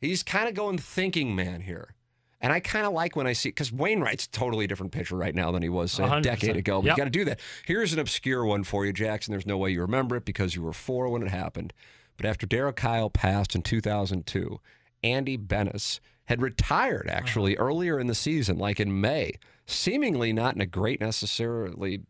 [0.00, 1.94] He's kind of going thinking man here.
[2.42, 5.34] And I kind of like when I see because Wainwright's a totally different pitcher right
[5.34, 6.80] now than he was say, a decade ago.
[6.80, 6.96] But Yep.
[6.96, 7.40] you got to do that.
[7.66, 9.32] Here's an obscure one for you, Jackson.
[9.32, 11.72] There's no way you remember it because you were four when it happened.
[12.16, 14.58] But after Darryl Kile passed in 2002,
[15.02, 19.32] Andy Benes had retired actually earlier in the season, like in May,
[19.66, 22.02] seemingly not in a great necessarily,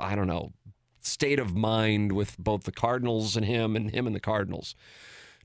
[0.00, 0.52] I don't know,
[1.00, 4.74] state of mind with both the Cardinals and him and him and the Cardinals.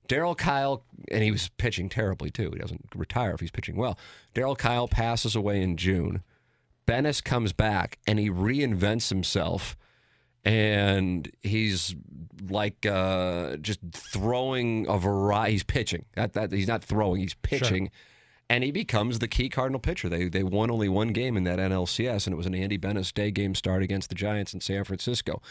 [0.08, 2.52] Darryl Kile, and he was pitching terribly too.
[2.52, 3.98] He doesn't retire if he's pitching well.
[4.36, 6.24] Daryl Kyle passes away in June.
[6.86, 9.78] Benes comes back and he reinvents himself,
[10.44, 11.96] and he's
[12.50, 15.54] like uh, just throwing a variety.
[15.54, 16.06] He's pitching.
[16.16, 17.22] That, that he's not throwing.
[17.22, 17.90] He's pitching.
[18.50, 20.10] And he becomes the key Cardinal pitcher.
[20.10, 23.14] They they won only one game in that NLCS, and it was an Andy Benes
[23.14, 25.42] day game start against the Giants in San Francisco.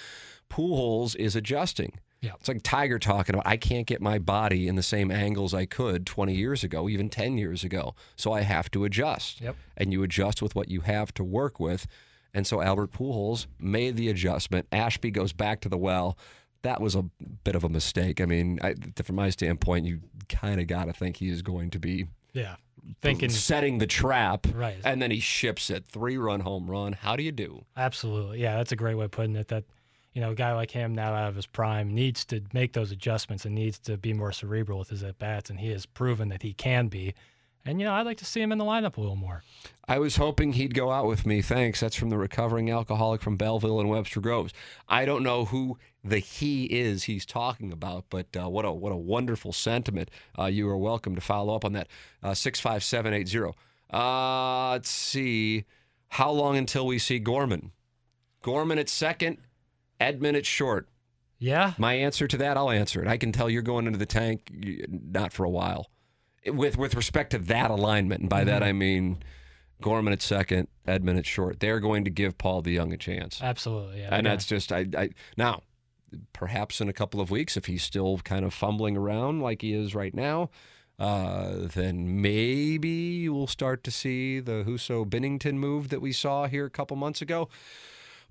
[0.50, 1.94] Pujols is adjusting.
[2.22, 2.32] Yeah.
[2.38, 5.66] It's like Tiger talking about I can't get my body in the same angles I
[5.66, 7.94] could 20 years ago, even 10 years ago.
[8.16, 9.40] So I have to adjust.
[9.40, 9.56] Yep.
[9.76, 11.86] And you adjust with what you have to work with.
[12.32, 14.66] And so Albert Pujols made the adjustment.
[14.72, 16.16] Ashby goes back to the well.
[16.62, 17.02] That was a
[17.42, 18.20] bit of a mistake.
[18.20, 21.70] I mean, I, from my standpoint, you kind of got to think he is going
[21.70, 22.54] to be Yeah.
[23.00, 24.46] Thinking setting the trap.
[24.54, 24.76] Right.
[24.84, 25.86] And then he ships it.
[25.86, 26.92] Three run home run.
[26.94, 27.64] How do you do?
[27.76, 28.40] Absolutely.
[28.40, 29.48] Yeah, that's a great way of putting it.
[29.48, 29.64] That,
[30.12, 32.92] you know, a guy like him now out of his prime needs to make those
[32.92, 35.50] adjustments and needs to be more cerebral with his at bats.
[35.50, 37.14] And he has proven that he can be.
[37.64, 39.42] And you know, I'd like to see him in the lineup a little more.
[39.86, 41.42] I was hoping he'd go out with me.
[41.42, 41.80] Thanks.
[41.80, 44.52] That's from the recovering alcoholic from Belleville and Webster Groves.
[44.88, 48.92] I don't know who the he is he's talking about, but uh, what a what
[48.92, 50.10] a wonderful sentiment.
[50.36, 51.86] Uh, you are welcome to follow up on that.
[52.22, 53.54] Uh, six five seven eight zero.
[53.92, 55.64] Uh, let's see.
[56.08, 57.70] How long until we see Gorman?
[58.42, 59.38] Gorman at second,
[60.02, 60.88] Edman at short.
[61.38, 61.72] Yeah.
[61.78, 63.08] My answer to that, I'll answer it.
[63.08, 64.50] I can tell you're going into the tank,
[64.88, 65.90] not for a while.
[66.46, 69.22] With with respect to that alignment, and by that I mean
[69.80, 71.60] Gorman at second, Edman at short.
[71.60, 74.00] They're going to give Paul DeJong a chance, Absolutely.
[74.00, 74.08] Yeah.
[74.14, 74.32] and Yeah.
[74.32, 75.62] that's just I, I now.
[76.34, 79.72] Perhaps in a couple of weeks, if he's still kind of fumbling around like he
[79.72, 80.50] is right now,
[80.98, 86.46] uh, then maybe you will start to see the Husso Binnington move that we saw
[86.46, 87.48] here a couple months ago.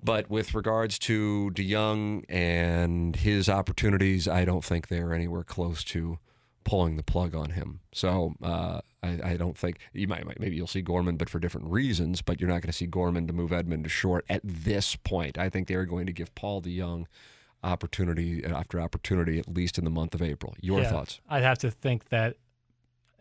[0.04, 6.18] But with regards to DeJong and his opportunities, I don't think they're anywhere close to
[6.64, 7.82] pulling the plug on him.
[7.94, 11.40] So uh, I, I don't think you might, might maybe you'll see Gorman, but for
[11.40, 12.22] different reasons.
[12.22, 15.38] But you're not going to see Gorman to move Edman to short at this point.
[15.38, 17.06] I think they're going to give Paul DeJong
[17.64, 20.56] opportunity after opportunity, at least in the month of April.
[20.62, 20.90] Your Yeah.
[20.90, 21.22] thoughts?
[21.30, 22.38] I'd have to think that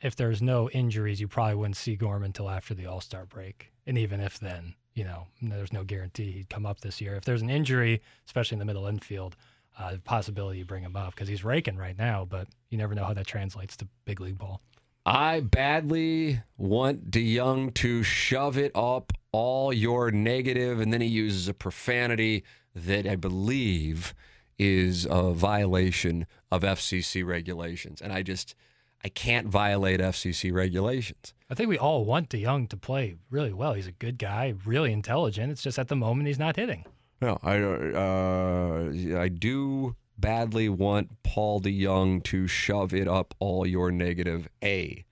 [0.02, 3.70] if there's no injuries, you probably wouldn't see Gorman until after the All Star break.
[3.86, 7.14] And even if then, you know, there's no guarantee he'd come up this year.
[7.14, 9.36] If there's an injury, especially in the middle infield,
[9.78, 12.94] uh, the possibility you bring him up because he's raking right now, but you never
[12.94, 14.60] know how that translates to big league ball.
[15.06, 21.48] I badly want DeJong to shove it up all your negative, and then he uses
[21.48, 24.14] a profanity that I believe
[24.58, 28.02] is a violation of FCC regulations.
[28.02, 28.54] And I just,
[29.02, 31.32] I can't violate FCC regulations.
[31.48, 33.72] I think we all want DeJong to play really well.
[33.72, 35.50] He's a good guy, really intelligent.
[35.50, 36.84] It's just at the moment he's not hitting.
[37.20, 43.90] No, I, uh, I do badly want Paul DeJong to shove it up all your
[43.90, 45.04] negative A,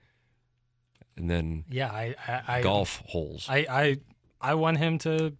[1.17, 3.47] and then Yeah, I, I, I golf holes.
[3.49, 3.97] I, I
[4.41, 5.33] I want him to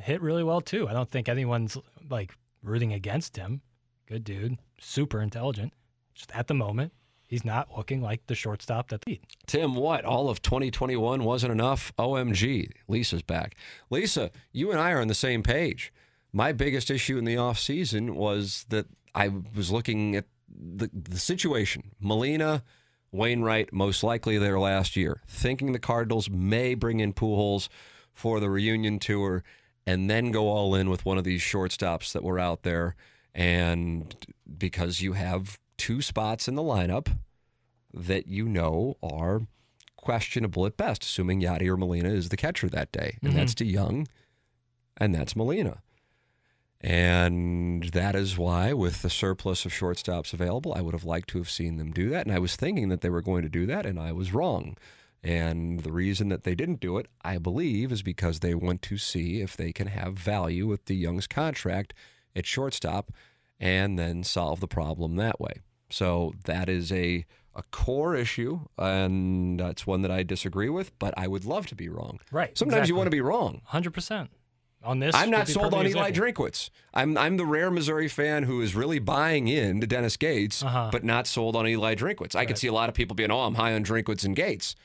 [0.00, 0.88] hit really well too.
[0.88, 1.76] I don't think anyone's
[2.08, 3.60] like rooting against him.
[4.06, 5.72] Good dude, super intelligent.
[6.14, 6.92] Just at the moment,
[7.28, 10.04] he's not looking like the shortstop that they Tim, what?
[10.04, 11.92] All of 2021 wasn't enough?
[11.96, 12.72] OMG.
[12.88, 13.54] Lisa's back.
[13.90, 15.92] Lisa, you and I are on the same page.
[16.32, 21.92] My biggest issue in the offseason was that I was looking at the, the situation.
[22.00, 22.64] Molina,
[23.12, 27.68] Wainwright, most likely there last year, thinking the Cardinals may bring in Pujols
[28.12, 29.42] for the reunion tour
[29.86, 32.94] and then go all in with one of these shortstops that were out there.
[33.34, 34.14] And
[34.58, 37.08] because you have two spots in the lineup
[37.94, 39.42] that you know are
[39.96, 43.16] questionable at best, assuming Yadier Molina is the catcher that day.
[43.22, 43.78] And that's mm-hmm.
[43.78, 44.06] DeJong
[44.98, 45.82] and that's Molina.
[46.80, 51.38] And that is why, with the surplus of shortstops available, I would have liked to
[51.38, 52.26] have seen them do that.
[52.26, 54.76] And I was thinking that they were going to do that, and I was wrong.
[55.20, 58.96] And the reason that they didn't do it, I believe, is because they want to
[58.96, 61.94] see if they can have value with DeJong's contract
[62.36, 63.10] at shortstop
[63.58, 65.54] and then solve the problem that way.
[65.90, 67.24] So that is a
[67.54, 70.96] a core issue, and that's one that I disagree with.
[70.98, 72.20] But I would love to be wrong.
[72.30, 73.62] Right, Sometimes you want to be wrong.
[73.64, 74.30] hundred percent
[74.84, 75.12] on this.
[75.14, 76.12] I'm not sold on Eli.
[76.12, 76.70] Drinkwitz.
[76.94, 80.90] I'm I'm the rare Missouri fan who is really buying in to Dennis Gates, Uh-huh.
[80.92, 82.36] but not sold on Eli Drinkwitz.
[82.36, 84.76] I could see a lot of people being, "Oh, I'm high on Drinkwitz and Gates,"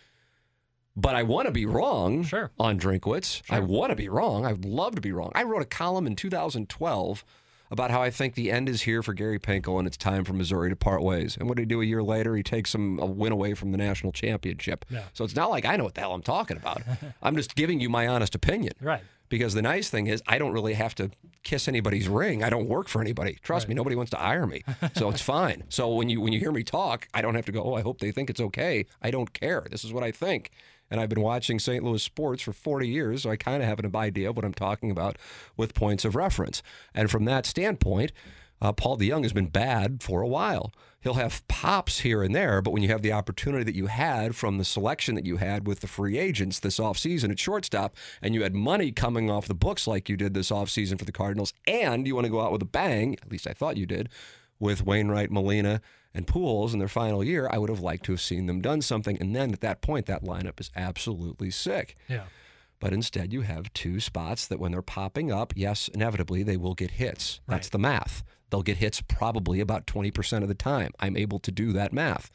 [0.96, 2.50] but I want to be wrong Sure.
[2.60, 3.42] on Drinkwitz.
[3.52, 4.46] I want to be wrong.
[4.48, 5.32] I would love to be wrong.
[5.36, 7.24] I wrote a column in 2012
[7.74, 10.34] about how I think the end is here for Gary Pinkel and it's time for
[10.34, 11.36] Missouri to part ways.
[11.36, 12.36] And what did he do a year later?
[12.36, 14.86] He takes him a win away from the national championship.
[14.90, 15.06] Yeah.
[15.14, 16.84] So it's not like I know what the hell I'm talking about.
[17.24, 18.74] I'm just giving you my honest opinion.
[18.80, 19.02] Right.
[19.28, 21.10] Because the nice thing is, I don't really have to
[21.42, 22.44] kiss anybody's ring.
[22.44, 23.40] I don't work for anybody.
[23.42, 24.64] Trust me, nobody wants to hire me,
[24.96, 25.64] so it's fine.
[25.70, 27.64] So when you when you hear me talk, I don't have to go.
[27.64, 28.86] Oh, I hope they think it's okay.
[29.02, 29.66] I don't care.
[29.72, 30.52] This is what I think,
[30.94, 31.84] and I've been watching St.
[31.84, 34.54] Louis sports for 40 years, so I kind of have an idea of what I'm
[34.54, 35.18] talking about
[35.58, 36.62] with points of reference.
[36.94, 38.12] And from that standpoint,
[38.62, 40.72] uh, Paul DeJong has been bad for a while.
[41.02, 44.36] He'll have pops here and there, but when you have the opportunity that you had
[44.36, 48.36] from the selection that you had with the free agents this offseason at shortstop, and
[48.36, 51.54] you had money coming off the books like you did this offseason for the Cardinals,
[51.66, 54.10] and you want to go out with a bang, at least I thought you did,
[54.60, 55.82] with Wainwright, Molina,
[56.14, 58.82] and Pujols in their final year, I would have liked to have seen them done
[58.82, 59.18] something.
[59.20, 61.96] And then at that point, that lineup is absolutely sick.
[62.08, 62.26] Yeah.
[62.80, 66.74] But instead, you have two spots that when they're popping up, yes, inevitably they will
[66.76, 67.40] get hits.
[67.48, 68.24] That's the math.
[68.50, 70.92] They'll get hits probably about 20% of the time.
[71.00, 72.30] I'm able to do that math.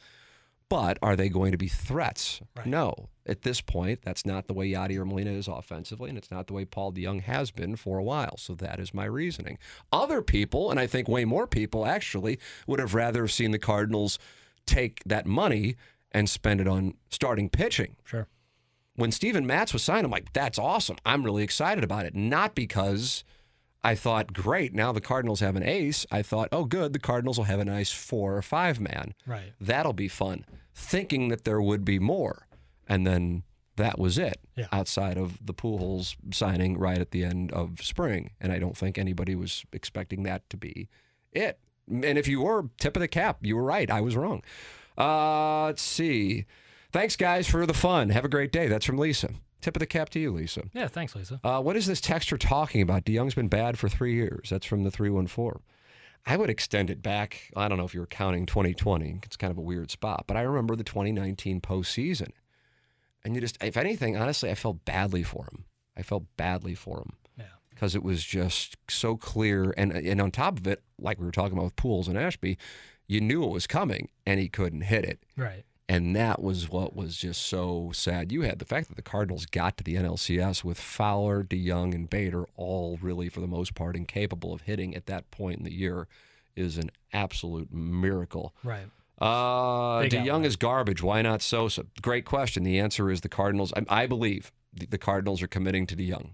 [0.67, 2.41] But are they going to be threats?
[2.65, 3.09] No.
[3.29, 6.53] At this point, that's not the way Yadier Molina is offensively, and it's not the
[6.53, 8.37] way Paul DeJong has been for a while.
[8.37, 9.59] So that is my reasoning.
[9.91, 14.17] Other people, and I think way more people actually, would have rather seen the Cardinals
[14.65, 15.75] take that money
[16.11, 17.97] and spend it on starting pitching.
[18.03, 18.27] Sure.
[18.95, 20.97] When Steven Matz was signed, I'm like, that's awesome.
[21.05, 22.15] I'm really excited about it.
[22.15, 23.23] Not because
[23.83, 26.05] I thought, great, now the Cardinals have an ace.
[26.11, 29.13] I thought, oh, good, the Cardinals will have a nice four or five man.
[29.27, 29.53] Right.
[29.61, 30.45] That'll be fun.
[30.73, 32.47] Thinking that there would be more.
[32.89, 33.43] And then
[33.77, 34.67] that was it Yeah.
[34.73, 38.31] outside of the Pujols signing right at the end of spring.
[38.41, 40.89] And I don't think anybody was expecting that to be
[41.31, 41.59] it.
[41.87, 43.89] And if you were tip of the cap, you were right.
[43.89, 44.41] I was wrong.
[44.97, 46.45] Uh, let's see.
[46.91, 48.09] Thanks, guys, for the fun.
[48.09, 48.67] Have a great day.
[48.67, 49.29] That's from Lisa.
[49.61, 50.63] Tip of the cap to you, Lisa.
[50.73, 50.87] Yeah.
[50.87, 51.39] Thanks, Lisa.
[51.43, 53.05] Uh, what is this texture talking about?
[53.05, 54.49] DeJong's been bad for three years.
[54.49, 55.61] That's from the 314.
[56.25, 57.51] I would extend it back.
[57.55, 59.21] I don't know if you were counting 2020.
[59.23, 62.29] It's kind of a weird spot, but I remember the 2019 postseason.
[63.25, 65.65] And you just, if anything, honestly, I felt badly for him.
[65.97, 67.43] I felt badly for him Yeah.
[67.69, 69.73] because it was just so clear.
[69.77, 72.57] And and on top of it, like we were talking about with Pools and Ashby,
[73.07, 75.19] you knew it was coming and he couldn't hit it.
[75.35, 75.65] Right.
[75.89, 78.31] And that was what was just so sad.
[78.31, 82.07] You had the fact that the Cardinals got to the NLCS with Fowler, DeJong, and
[82.07, 85.73] Bader all really, for the most part, incapable of hitting at that point in the
[85.73, 86.07] year
[86.55, 88.53] is an absolute miracle.
[88.63, 88.85] Right.
[89.19, 91.03] Uh, DeJong is garbage.
[91.03, 91.85] Why not Sosa?
[92.01, 92.63] Great question.
[92.63, 93.73] The answer is the Cardinals.
[93.75, 96.31] I, I believe the, the Cardinals are committing to DeJong.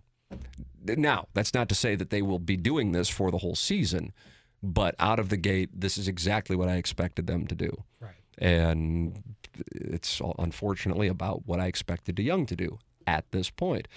[0.85, 4.13] Now, that's not to say that they will be doing this for the whole season,
[4.61, 8.13] but out of the gate, this is exactly what I expected them to do Right.
[8.37, 9.23] and
[9.71, 13.87] it's unfortunately about what I expected DeJong to do at this point.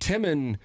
[0.00, 0.58] Timon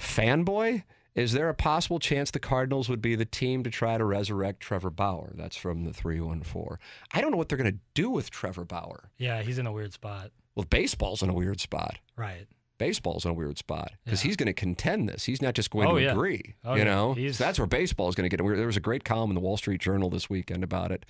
[0.00, 0.84] fanboy,
[1.16, 4.60] is there a possible chance the Cardinals would be the team to try to resurrect
[4.60, 5.32] Trevor Bauer?
[5.34, 6.78] That's from the 314.
[7.12, 9.10] I don't know what they're going to do with Trevor Bauer.
[9.18, 9.42] Yeah.
[9.42, 10.30] He's in a weird spot.
[10.54, 11.98] Well, baseball's in a weird spot.
[12.16, 12.46] Right.
[12.78, 14.28] Baseball's in a weird spot because Yeah.
[14.28, 15.24] he's going to contend this.
[15.24, 16.12] He's not just going Oh, to yeah.
[16.12, 16.54] agree.
[16.64, 16.84] Oh, you yeah.
[16.84, 18.44] know, He's- So that's where baseball is going to get.
[18.44, 21.06] There was a great column in the Wall Street Journal this weekend about it.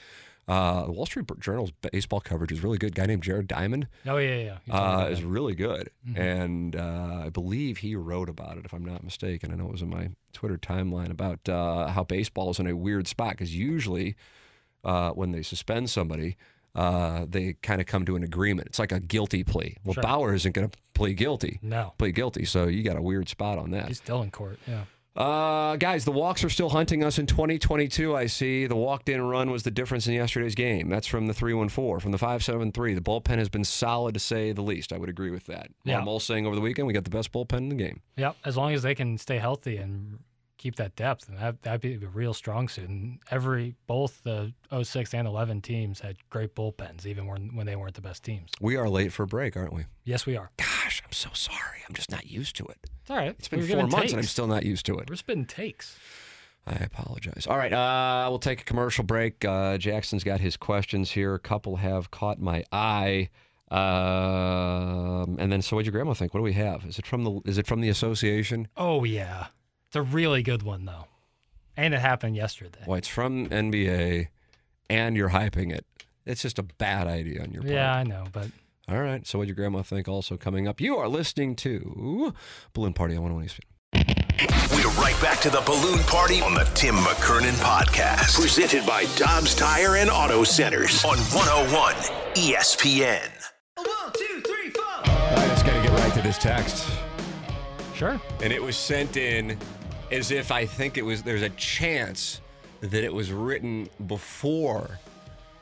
[0.48, 2.94] Uh, the Wall Street Journal's baseball coverage is really good.
[2.94, 4.58] guy named Jared Diamond Oh yeah.
[4.66, 4.74] Yeah.
[4.74, 6.20] Uh, is really good, Mm-hmm.
[6.22, 9.50] and uh, I believe he wrote about it, if I'm not mistaken.
[9.52, 12.76] I know it was in my Twitter timeline about uh, how baseball is in a
[12.76, 14.14] weird spot because usually
[14.84, 16.36] uh, when they suspend somebody,
[16.76, 18.68] uh, they kind of come to an agreement.
[18.68, 19.76] It's like a guilty plea.
[19.84, 20.02] Well, Sure.
[20.04, 21.58] Bauer isn't going to plead guilty.
[21.60, 21.94] No.
[21.98, 23.88] Plead guilty, so you got a weird spot on that.
[23.88, 24.60] He's still in court.
[24.68, 24.84] Yeah.
[25.16, 28.14] Uh, guys, the walks are still hunting us in 2022.
[28.14, 30.90] I see the walked in run was the difference in yesterday's game.
[30.90, 32.00] That's from the 314.
[32.00, 34.92] From the 573, the bullpen has been solid to say the least.
[34.92, 35.68] I would agree with that.
[35.84, 35.98] Yeah.
[35.98, 38.02] I'm all saying over the weekend, we got the best bullpen in the game.
[38.16, 38.36] Yep.
[38.44, 40.18] As long as they can stay healthy and
[40.58, 42.88] keep that depth, and that that'd be a real strong suit.
[42.88, 47.76] And every both the 06 and 11 teams had great bullpens, even when when they
[47.76, 48.50] weren't the best teams.
[48.60, 49.84] We are late for a break, aren't we?
[50.04, 50.50] Yes, we are.
[50.56, 51.82] Gosh, I'm so sorry.
[51.88, 52.78] I'm just not used to it.
[53.02, 53.34] It's all right.
[53.38, 55.08] It's been We're four months and I'm still not used to it.
[55.08, 55.96] We're spitting takes.
[56.68, 57.46] I apologize.
[57.48, 59.44] All right, uh, we'll take a commercial break.
[59.44, 61.34] Uh, Jackson's got his questions here.
[61.34, 63.28] A couple have caught my eye.
[63.70, 66.34] Um, and then, so what'd your grandma think?
[66.34, 66.84] What do we have?
[66.84, 67.40] Is it from the?
[67.44, 68.66] Is it from the association?
[68.76, 69.46] Oh yeah,
[69.96, 71.06] it's a really good one though,
[71.76, 72.80] and it happened yesterday.
[72.86, 74.28] Well, it's from NBA,
[74.90, 75.86] and you're hyping it.
[76.26, 77.72] It's just a bad idea on your part.
[77.72, 78.48] Yeah, I know, but
[78.88, 79.26] All right.
[79.26, 80.06] So, what'd your grandma think?
[80.06, 82.34] Also coming up, you are listening to
[82.74, 84.76] Balloon Party on 101 ESPN.
[84.76, 88.38] We're right back to the balloon party on the Tim McKernan podcast.
[88.38, 91.94] Presented by Dobbs Tire and Auto Centers on 101
[92.34, 93.30] ESPN.
[93.78, 96.86] I just got to get right to this text.
[97.94, 98.20] sure.
[98.42, 99.56] and it was sent in
[100.10, 102.40] as if I think it was there's a chance
[102.80, 104.98] that it was written before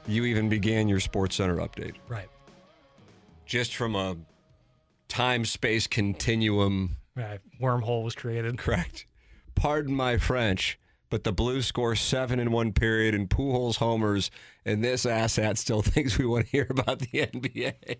[0.06, 1.94] you even began your Sports Center update.
[2.08, 2.28] Right.
[3.46, 4.16] Just from a
[5.08, 7.40] time space continuum, Right.
[7.60, 8.58] Wormhole was created.
[8.58, 9.06] correct.
[9.54, 10.78] Pardon my French,
[11.10, 14.32] but the Blues score seven in one period and Pujols homers,
[14.64, 17.98] and this asshat still thinks we want to hear about the NBA.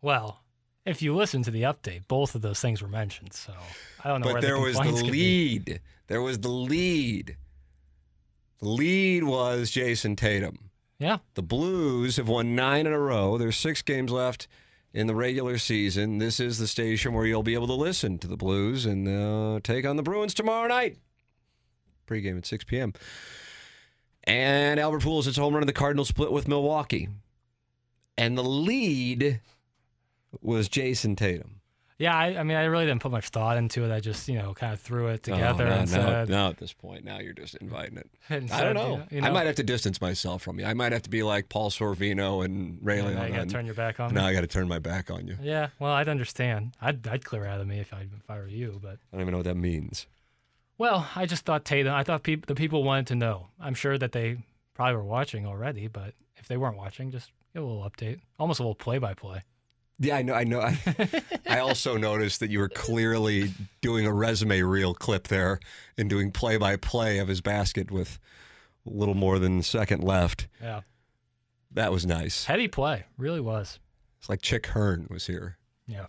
[0.00, 0.44] Well,
[0.86, 3.32] if you listen to the update, both of those things were mentioned.
[3.32, 3.52] So
[4.04, 5.10] I don't know but where there the was the could be.
[5.10, 5.80] lead.
[6.06, 7.36] There was the lead.
[8.60, 10.70] The lead was Jayson Tatum.
[10.98, 11.18] Yeah.
[11.34, 13.38] The Blues have won nine in a row.
[13.38, 14.48] There's six games left
[14.92, 16.18] in the regular season.
[16.18, 19.60] This is the station where you'll be able to listen to the Blues and uh,
[19.62, 20.98] take on the Bruins tomorrow night.
[22.06, 22.92] Pregame at 6 p.m.
[24.24, 27.08] And Albert Pujols hits a home run in the Cardinals split with Milwaukee.
[28.18, 29.40] And the lead
[30.40, 31.56] was Jayson Tatum.
[31.98, 32.16] Yeah.
[32.16, 33.92] I, I mean, I really didn't put much thought into it.
[33.92, 36.28] I just, you know, kind of threw it oh, together Oh, no, and no, said,
[36.30, 38.10] no, at this point, now you're just inviting it.
[38.30, 39.06] and I said, don't know.
[39.10, 40.64] You I might have to distance myself from you.
[40.64, 43.52] I might have to be like Paul Sorvino and Ray and now you got to
[43.52, 44.28] turn your back on now me.
[44.28, 45.36] I got to turn my back on you.
[45.42, 45.68] Yeah.
[45.78, 46.74] Well, I'd understand.
[46.80, 48.78] I'd, I'd clear out of me if I, if I were you.
[48.80, 50.06] But, I don't even know what that means.
[50.78, 53.48] well, I just thought Tatum, I thought peop- the people wanted to know.
[53.60, 54.38] I'm sure that they
[54.72, 58.60] probably were watching already, but if they weren't watching, just Get a little update, almost
[58.60, 59.42] a little play-by-play.
[60.02, 60.32] Yeah, I know.
[60.34, 60.60] I know.
[60.60, 60.78] I,
[61.46, 65.60] I also noticed that you were clearly doing a resume reel clip there
[65.98, 68.18] and doing play by play of his basket with
[68.86, 70.46] a little more than a second left.
[70.62, 70.80] Yeah,
[71.72, 72.46] That was nice.
[72.46, 73.78] heady play, really was.
[74.18, 75.58] It's like Chick Hearn was here.
[75.86, 76.06] Yeah,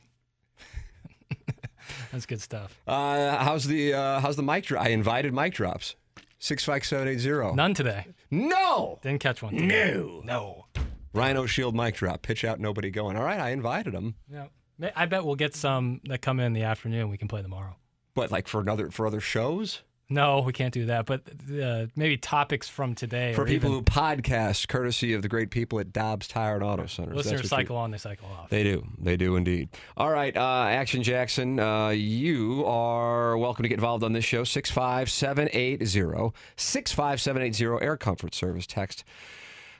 [2.11, 2.79] that's good stuff.
[2.87, 4.85] Uh, how's the uh, how's the mic drop?
[4.85, 5.95] I invited mic drops.
[6.39, 7.53] Six five seven eight zero.
[7.53, 8.05] None today.
[8.31, 8.99] No.
[9.03, 9.53] Didn't catch one.
[9.55, 9.93] Today.
[9.95, 10.65] No, no.
[11.14, 12.22] Rhino Shield mic drop.
[12.22, 12.59] Pitch out.
[12.59, 13.18] Nobody going.
[13.18, 13.39] All right.
[13.39, 14.47] I invited him, Yeah,
[14.95, 17.09] I bet we'll get some that come in the afternoon.
[17.09, 17.76] We can play tomorrow.
[18.16, 21.05] but like for another for other shows No, we can't do that.
[21.05, 21.22] But
[21.62, 23.34] uh, maybe topics from today.
[23.34, 26.64] for or people even who podcast, courtesy of the great people at Dobbs Tire and
[26.64, 27.16] Auto Centers.
[27.16, 28.49] That's listeners what you- cycle on, they cycle off.
[28.49, 28.86] They do.
[28.99, 29.70] They do indeed.
[29.95, 34.43] All right, uh, Action Jackson, uh, you are welcome to get involved on this show.
[34.43, 39.03] 65780 65780 Air Comfort Service text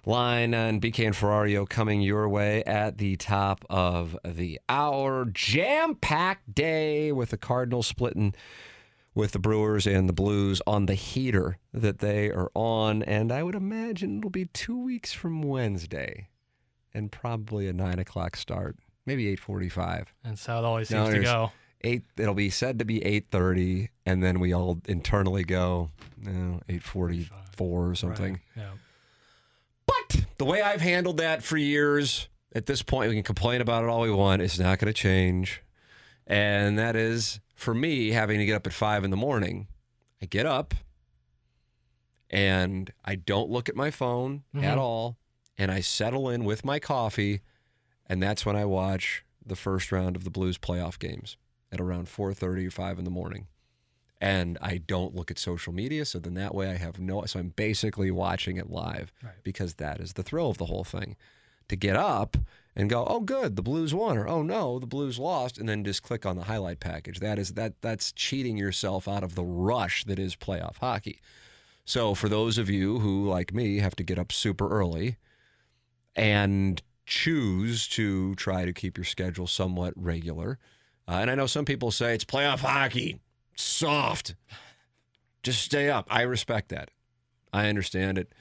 [0.06, 5.26] line and BK and Ferrario coming your way at the top of the hour.
[5.26, 8.34] Jam packed day with the Cardinals splitting
[9.14, 13.04] with the Brewers and the Blues on the heater that they are on.
[13.04, 16.30] And I would imagine it'll be two weeks from Wednesday
[16.94, 20.14] and probably a nine o'clock start, maybe eight forty-five.
[20.24, 21.52] That's how it always No, seems to go.
[21.84, 22.04] Eight.
[22.18, 26.84] It'll be said to be eight thirty, and then we all internally go, no, eight
[26.84, 28.34] forty-four or something.
[28.34, 28.42] Right.
[28.56, 28.72] Yeah.
[30.42, 33.90] The way I've handled that for years, at this point, we can complain about it
[33.92, 34.42] all we want.
[34.42, 35.62] It's not going to change.
[36.26, 39.68] And that is for me having to get up at five in the morning.
[40.20, 40.74] I get up
[42.28, 44.66] and I don't look at my phone mm-hmm.
[44.66, 45.20] at all.
[45.60, 47.42] And I settle in with my coffee.
[48.08, 51.38] And that's when I watch the first round of the Blues playoff games
[51.72, 53.46] at around 4.30 or 5 in the morning
[54.22, 56.06] and I don't look at social media.
[56.06, 57.26] So then that way I have no.
[57.26, 59.34] So I'm basically watching it live Right.
[59.44, 61.18] because that is the thrill of the whole thing.
[61.70, 62.36] To get up
[62.76, 65.86] and go, oh, good, the Blues won, or oh no, the Blues lost, and then
[65.86, 67.20] just click on the highlight package.
[67.22, 71.22] That is that that's cheating yourself out of the rush that is playoff hockey.
[71.86, 75.16] So for those of you who, like me, have to get up super early
[76.16, 80.60] and choose to try to keep your schedule somewhat regular,
[81.08, 83.20] uh, and I know some people say it's playoff hockey,
[83.56, 84.36] soft.
[85.44, 86.08] Just stay up.
[86.10, 86.92] I respect that.
[87.52, 88.34] I understand it.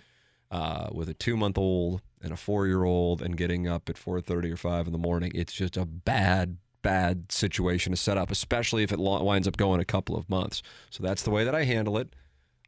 [0.50, 4.86] Uh, with a two-month-old and a four-year-old, and getting up at four thirty or five
[4.86, 8.98] in the morning, it's just a bad, bad situation to set up, especially if it
[8.98, 10.61] winds up going a couple of months.
[10.90, 12.16] So that's the way that I handle it.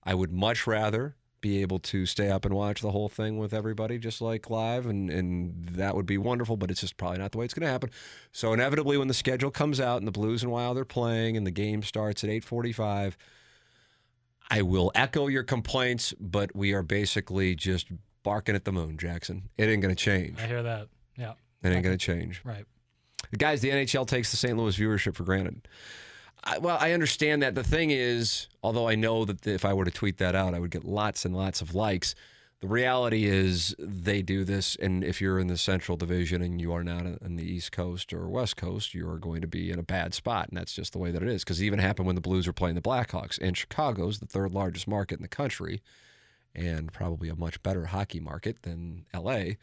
[0.05, 3.53] I would much rather be able to stay up and watch the whole thing with
[3.53, 7.33] everybody just like live and, and that would be wonderful but it's just probably not
[7.33, 7.91] the way it's going to happen
[8.33, 11.47] so inevitably when the schedule comes out and the blues and wild are playing and
[11.47, 13.13] the game starts at 8.45
[14.51, 17.89] i will echo your complaints but we are basically just
[18.23, 20.89] barking at the moon jackson it ain't going to change I hear that.
[21.19, 21.33] Yeah.
[21.63, 22.65] it ain't going to change Right.
[23.39, 24.59] Guys, the NHL takes the St.
[24.59, 25.67] Louis viewership for granted.
[26.45, 27.55] I, well, I understand that.
[27.55, 30.59] The thing is, although I know that if I were to tweet that out, I
[30.59, 32.15] would get lots and lots of likes.
[32.61, 36.73] The reality is, they do this, and if you're in the Central Division and you
[36.73, 39.81] are not in the East Coast or West Coast, you are going to be in
[39.81, 41.43] a bad spot, and that's just the way that it is.
[41.43, 44.53] Because it even happened when the Blues were playing the Blackhawks, and Chicago's the third
[44.53, 45.83] largest market in the country,
[46.55, 49.55] and probably a much better hockey market than LA.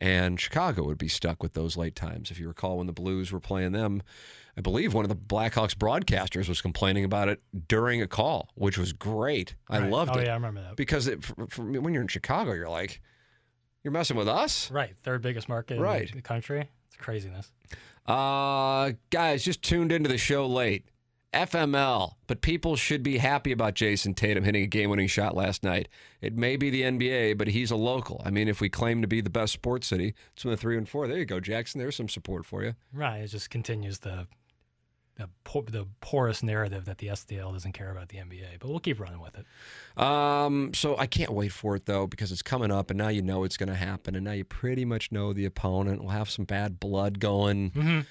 [0.00, 2.30] And Chicago would be stuck with those late times.
[2.30, 4.02] If you recall when the Blues were playing them,
[4.58, 8.76] I believe one of the Blackhawks broadcasters was complaining about it during a call, which
[8.76, 9.54] was great.
[9.70, 9.90] I Right.
[9.90, 10.74] loved oh, it yeah, I remember that.
[10.74, 13.00] because it, for, for, when you're in Chicago, you're like,
[13.84, 14.68] you're messing with us.
[14.68, 14.96] Right.
[15.04, 16.10] Third biggest market Right.
[16.10, 16.68] in the country.
[16.88, 17.52] It's craziness.
[18.04, 20.88] Uh, guys, just tuned into the show late.
[21.34, 25.62] FML, but people should be happy about Jayson Tatum hitting a game winning shot last
[25.62, 25.86] night.
[26.22, 28.22] It may be the NBA, but he's a local.
[28.24, 30.78] I mean, if we claim to be the best sports city, it's from the three
[30.78, 31.06] and four.
[31.06, 31.78] There you go, Jackson.
[31.80, 32.74] There's some support for you.
[32.94, 33.18] Right.
[33.18, 34.26] It just continues the
[35.18, 38.78] the, po- the porous narrative that the STL doesn't care about the NBA, but we'll
[38.78, 40.00] keep running with it.
[40.02, 43.20] Um, so I can't wait for it though because it's coming up, and now you
[43.20, 46.30] know it's going to happen, and now you pretty much know the opponent We'll have
[46.30, 48.06] some bad blood going, Mhm.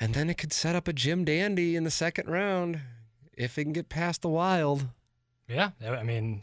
[0.00, 2.80] and then it could set up a Jim Dandy in the second round
[3.36, 4.86] if it can get past the Wild.
[5.48, 5.70] Yeah.
[5.84, 6.42] I mean,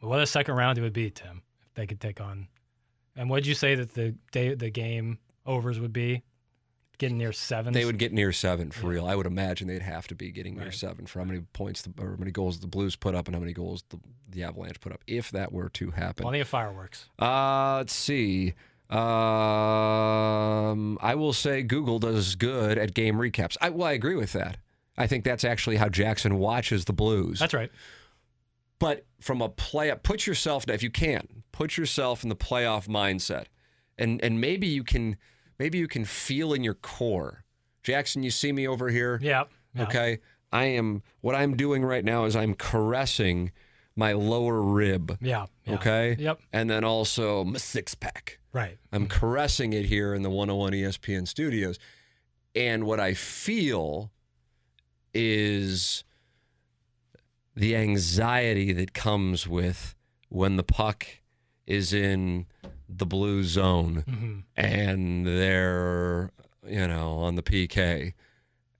[0.00, 2.46] what a second round it would be, Tim, if they could take on.
[3.16, 6.22] And what did you say that the day the game overs would be?
[7.00, 7.72] Getting near seven.
[7.72, 9.06] They would get near seven for real.
[9.06, 10.74] I would imagine they'd have to be getting near Right.
[10.74, 13.34] seven for how many points the, or how many goals the Blues put up and
[13.34, 13.98] how many goals the,
[14.28, 16.24] the Avalanche put up if that were to happen.
[16.24, 17.08] Plenty of fireworks.
[17.18, 18.52] Uh, let's see.
[18.90, 18.98] Um,
[21.00, 23.56] I will say Google does good at game recaps.
[23.62, 24.58] I, well, I agree with that.
[24.98, 27.38] I think that's actually how Jackson watches the Blues.
[27.38, 27.72] That's right.
[28.78, 33.46] But from a play, put yourself if you can, put yourself in the playoff mindset
[33.96, 35.16] and and maybe you can
[35.60, 37.44] maybe you can feel in your core.
[37.82, 39.20] Jackson, you see me over here?
[39.22, 39.44] Yeah.
[39.74, 39.82] yeah.
[39.82, 40.18] Okay.
[40.50, 43.52] I am what I'm doing right now is I'm caressing
[43.94, 45.18] my lower rib.
[45.20, 45.46] Yeah.
[45.66, 45.74] yeah.
[45.74, 46.16] Okay.
[46.18, 46.40] Yep.
[46.52, 48.38] And then also my six pack.
[48.54, 48.78] Right.
[48.90, 51.78] I'm caressing it here in the 101 ESPN studios.
[52.56, 54.10] And what I feel
[55.12, 56.04] is
[57.54, 59.94] the anxiety that comes with
[60.30, 61.06] when the puck
[61.66, 62.46] is in
[62.98, 64.38] the blue zone Mm-hmm.
[64.56, 66.30] and they're,
[66.66, 68.12] you know, on the PK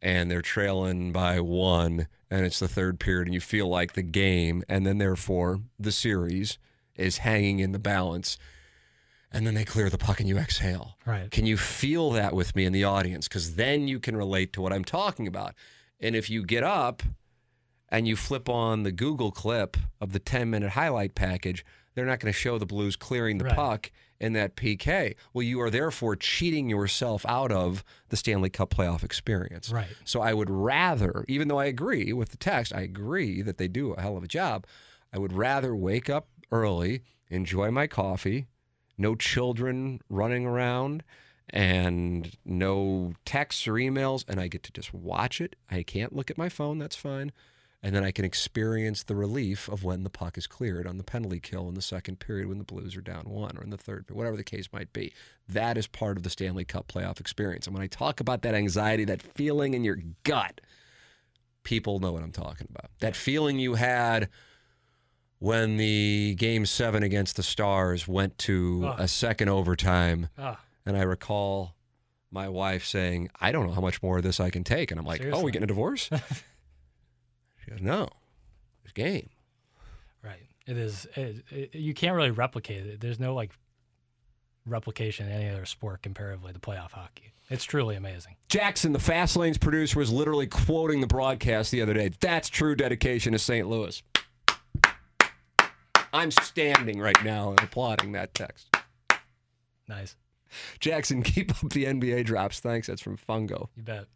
[0.02, 4.02] and they're trailing by one and it's the third period and you feel like the
[4.02, 6.58] game and then therefore the series
[6.96, 8.38] is hanging in the balance
[9.32, 10.96] and then they clear the puck and you exhale.
[11.06, 11.30] Right.
[11.30, 13.28] Can you feel that with me in the audience?
[13.28, 15.54] Because then you can relate to what I'm talking about.
[16.00, 17.02] And if you get up
[17.88, 21.64] and you flip on the Google clip of the 10 minute highlight package,
[21.94, 23.54] they're not going to show the Blues clearing the Right.
[23.56, 25.14] puck in that PK.
[25.32, 29.70] Well, you are therefore cheating yourself out of the Stanley Cup playoff experience.
[29.70, 29.88] Right.
[30.04, 33.66] So I would rather, even though I agree with the text, I agree that they
[33.68, 34.66] do a hell of a job.
[35.12, 38.46] I would rather wake up early, enjoy my coffee,
[38.98, 41.02] no children running around,
[41.48, 45.56] and no texts or emails, and I get to just watch it.
[45.70, 47.32] I can't look at my phone, that's fine.
[47.82, 51.02] And then I can experience the relief of when the puck is cleared on the
[51.04, 53.78] penalty kill in the second period when the Blues are down one or in the
[53.78, 55.14] third, whatever the case might be.
[55.48, 57.66] That is part of the Stanley Cup playoff experience.
[57.66, 60.60] And when I talk about that anxiety, that feeling in your gut,
[61.62, 62.90] people know what I'm talking about.
[63.00, 64.28] That feeling you had
[65.38, 68.96] when the game seven against the Stars went to Ah.
[68.98, 70.28] a second overtime.
[70.36, 71.74] Ah, And I recall
[72.30, 74.90] my wife saying, I don't know how much more of this I can take.
[74.90, 76.10] And I'm like, oh, we getting a divorce?
[77.64, 78.08] she goes, no,
[78.84, 79.30] it's game.
[80.22, 80.46] right.
[80.66, 81.06] It is.
[81.16, 83.00] It, it, you can't really replicate it.
[83.00, 83.50] There's no like
[84.66, 87.32] replication in any other sport comparatively to playoff hockey.
[87.48, 88.36] It's truly amazing.
[88.48, 92.10] Jackson, the Fast Lanes producer, was literally quoting the broadcast the other day.
[92.20, 93.66] That's true dedication to St.
[93.68, 94.00] Louis.
[96.12, 98.68] I'm standing right now and applauding that text.
[99.88, 100.14] Nice.
[100.78, 102.60] Jackson, keep up the NBA drops.
[102.60, 102.86] Thanks.
[102.86, 103.68] That's from Fungo.
[103.76, 104.06] You bet.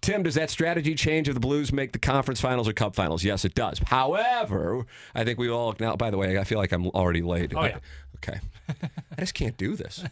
[0.00, 3.22] Tim, does that strategy change if the Blues make the conference finals or cup finals?
[3.22, 3.78] Yes, it does.
[3.86, 5.94] However, I think we all now.
[5.96, 7.52] By the way, I feel like I'm already late.
[7.54, 7.78] Oh, yeah.
[8.16, 8.40] okay.
[8.70, 10.02] I just can't do this.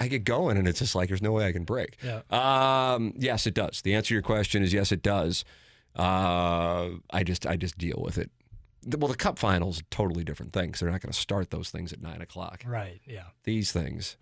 [0.00, 1.96] I get going, and it's just like there's no way I can break.
[2.02, 2.22] Yeah.
[2.30, 3.82] Um, yes, it does.
[3.82, 5.44] The answer to your question is yes, it does.
[5.94, 8.30] Uh, I just I just deal with it.
[8.98, 11.92] Well, the cup finals totally different thing 'cause they're not going to start those things
[11.92, 12.64] at nine o'clock.
[12.66, 13.00] Right.
[13.06, 13.24] Yeah.
[13.44, 14.16] These things.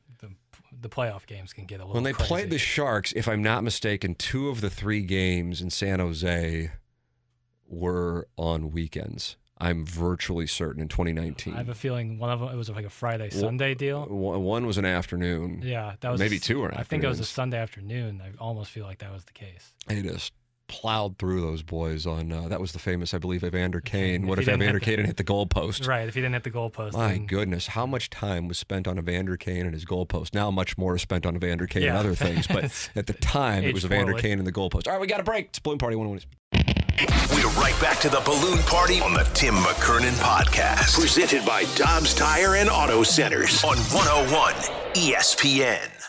[0.79, 1.93] The playoff games can get a little.
[1.93, 1.95] Bit.
[1.97, 2.29] When they crazy.
[2.29, 6.71] played the Sharks, if I'm not mistaken, two of the three games in San Jose
[7.67, 9.37] were on weekends.
[9.63, 11.53] I'm virtually certain in 2019.
[11.53, 14.07] I have a feeling one of them it was like a Friday Sunday deal.
[14.07, 15.61] One was an afternoon.
[15.63, 17.25] Yeah, that was Maybe two are I think it was a.
[17.25, 18.23] Sunday afternoon.
[18.25, 19.75] I almost feel like that was the case.
[19.87, 20.33] They just
[20.71, 22.33] plowed through those boys on.
[22.33, 24.23] Uh, that was the famous, I believe, Evander Kane.
[24.23, 25.87] If What if Evander Kane didn't hit the goalpost?
[25.87, 26.09] Right.
[26.09, 28.99] If he didn't hit the goalpost, My then- goodness, how much time was spent on
[28.99, 30.33] Evander Kane and his goalpost?
[30.35, 32.65] Now much more is spent on Evander Kane and other things, but
[32.97, 34.15] at the time it Aged was Evander.
[34.15, 34.87] Kane and the goalpost.
[34.87, 35.47] All right, we got a break.
[35.49, 36.25] It's Balloon Party 101.
[37.33, 40.99] We're right back to the balloon party on the Tim McKernan podcast.
[41.01, 44.55] Presented by Dobbs Tire and Auto Centers on 101
[44.95, 46.00] ESPN.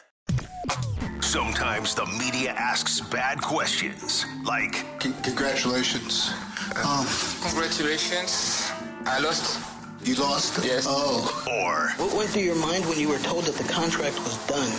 [1.22, 6.32] Sometimes the media asks bad questions, like, C- congratulations.
[6.86, 7.06] Um,
[7.42, 8.70] Congratulations.
[9.06, 9.60] I lost.
[10.04, 10.64] you lost?
[10.66, 10.86] Yes.
[10.90, 11.24] Oh.
[11.48, 14.70] or, What went through your mind when you were told that the contract was done?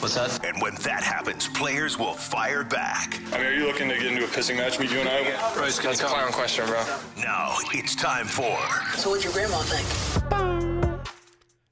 [0.00, 0.44] What's that?
[0.44, 3.20] and when that happens, players will fire back.
[3.32, 5.54] I mean, are you looking to get into a pissing match with you and I?
[5.54, 6.82] Bro, it's That's a clown question, bro.
[7.18, 8.58] Now it's time for
[8.96, 10.73] So what'd your grandma think?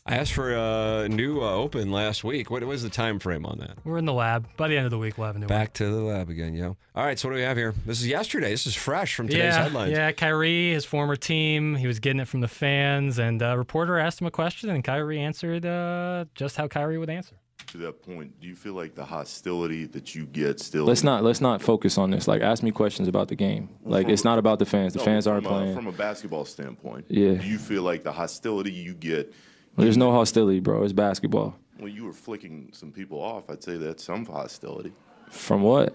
[0.04, 2.50] I asked for a new uh, open last week.
[2.50, 3.78] What was the time frame on that?
[3.84, 4.48] We're in the lab.
[4.56, 6.54] By the end of the week, we'll have a new Back to the lab again,
[6.54, 6.76] yo.
[6.96, 7.72] All right, so what do we have here?
[7.86, 8.50] This is yesterday.
[8.50, 9.92] This is fresh from today's yeah, headlines.
[9.92, 13.96] Yeah, Kyrie, his former team, he was getting it from the fans, and a reporter
[13.96, 17.36] asked him a question, and Kyrie answered uh, just how Kyrie would answer.
[17.68, 20.84] to that point, do you feel like the hostility that you get still?
[20.84, 22.26] Let's not let's not focus on this.
[22.26, 23.68] Like, ask me questions about the game.
[23.84, 24.94] Like, it's not about the fans.
[24.94, 25.76] The No, fans aren't a, playing.
[25.76, 27.34] From a basketball standpoint, Yeah.
[27.34, 29.32] Do you feel like the hostility you get
[29.76, 30.82] There's no hostility, bro.
[30.84, 31.54] It's basketball.
[31.78, 33.48] when you were flicking some people off?
[33.50, 34.92] I'd say that's some hostility.
[35.30, 35.94] From what?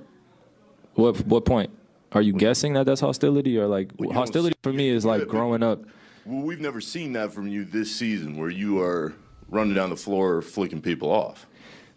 [0.95, 1.69] What what point?
[2.13, 5.61] Are you guessing that that's hostility or like Well, hostility for me is like growing
[5.61, 5.83] up?
[6.25, 9.13] Well, we've never seen that from you this season, where you are
[9.49, 11.45] running down the floor flicking people off.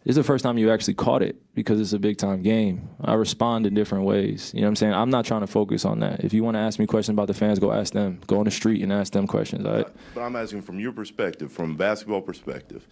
[0.04, 2.88] This is the first time you actually caught it because it's a big time game.
[3.02, 4.50] I respond in different ways.
[4.54, 4.94] You know what I'm saying?
[4.94, 6.24] I'm not trying to focus on that.
[6.24, 8.20] If you want to ask me questions about the fans, go ask them.
[8.26, 9.66] Go on the street and ask them questions.
[9.66, 9.86] All right?
[10.14, 12.86] But I'm asking from your perspective, from basketball perspective,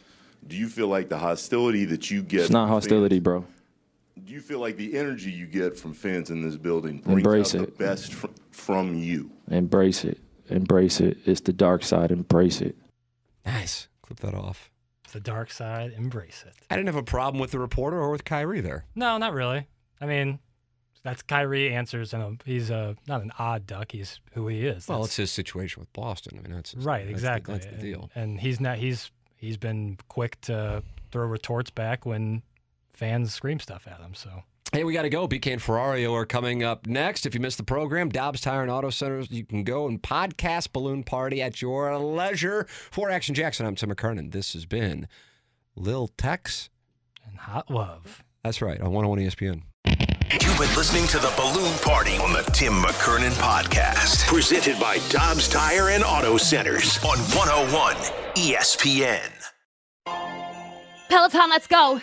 [0.46, 2.42] do you feel like the hostility that you get?
[2.42, 3.44] It's not hostility, fans- bro.
[4.22, 7.54] Do you feel like the energy you get from fans in this building brings Embrace
[7.54, 7.78] out it.
[7.78, 9.30] the best fr- from you?
[9.50, 10.18] Embrace it.
[10.50, 11.16] Embrace it.
[11.24, 12.10] It's the dark side.
[12.10, 12.76] Embrace it.
[13.46, 13.88] Nice.
[14.02, 14.70] Clip that off.
[15.12, 16.54] The dark side, embrace it.
[16.70, 18.84] I didn't have a problem with the reporter or with Kyrie there.
[18.94, 19.66] No, not really.
[20.00, 20.38] I mean,
[21.02, 23.92] that's Kyrie answers, and um, he's a not an odd duck.
[23.92, 24.86] He's who he is.
[24.88, 26.38] Well, That's- it's his situation with Boston.
[26.38, 27.54] I mean, that's right, that's the- exactly.
[27.54, 28.10] that's the And- deal.
[28.14, 28.78] And, he's not.
[28.78, 32.42] He's he's been quick to throw retorts back when
[32.92, 34.14] fans scream stuff at him.
[34.14, 34.42] So
[34.72, 35.26] Hey, we got to go.
[35.26, 37.24] BK and Ferrario are coming up next.
[37.24, 40.72] If you missed the program, Dobbs Tire and Auto Centers, you can go and podcast
[40.72, 42.66] Balloon Party at your leisure.
[42.90, 44.30] For Action Jackson, I'm Tim McKernan.
[44.32, 45.08] This has been
[45.74, 46.68] Lil Tex.
[47.26, 48.22] and hot love.
[48.44, 49.62] That's right, on 101 ESPN.
[50.30, 54.26] You've been listening to the Balloon Party on the Tim McKernan Podcast.
[54.26, 57.94] Presented by Dobbs Tire and Auto Centers on 101
[58.34, 59.30] ESPN.
[61.08, 62.02] Peloton, let's go.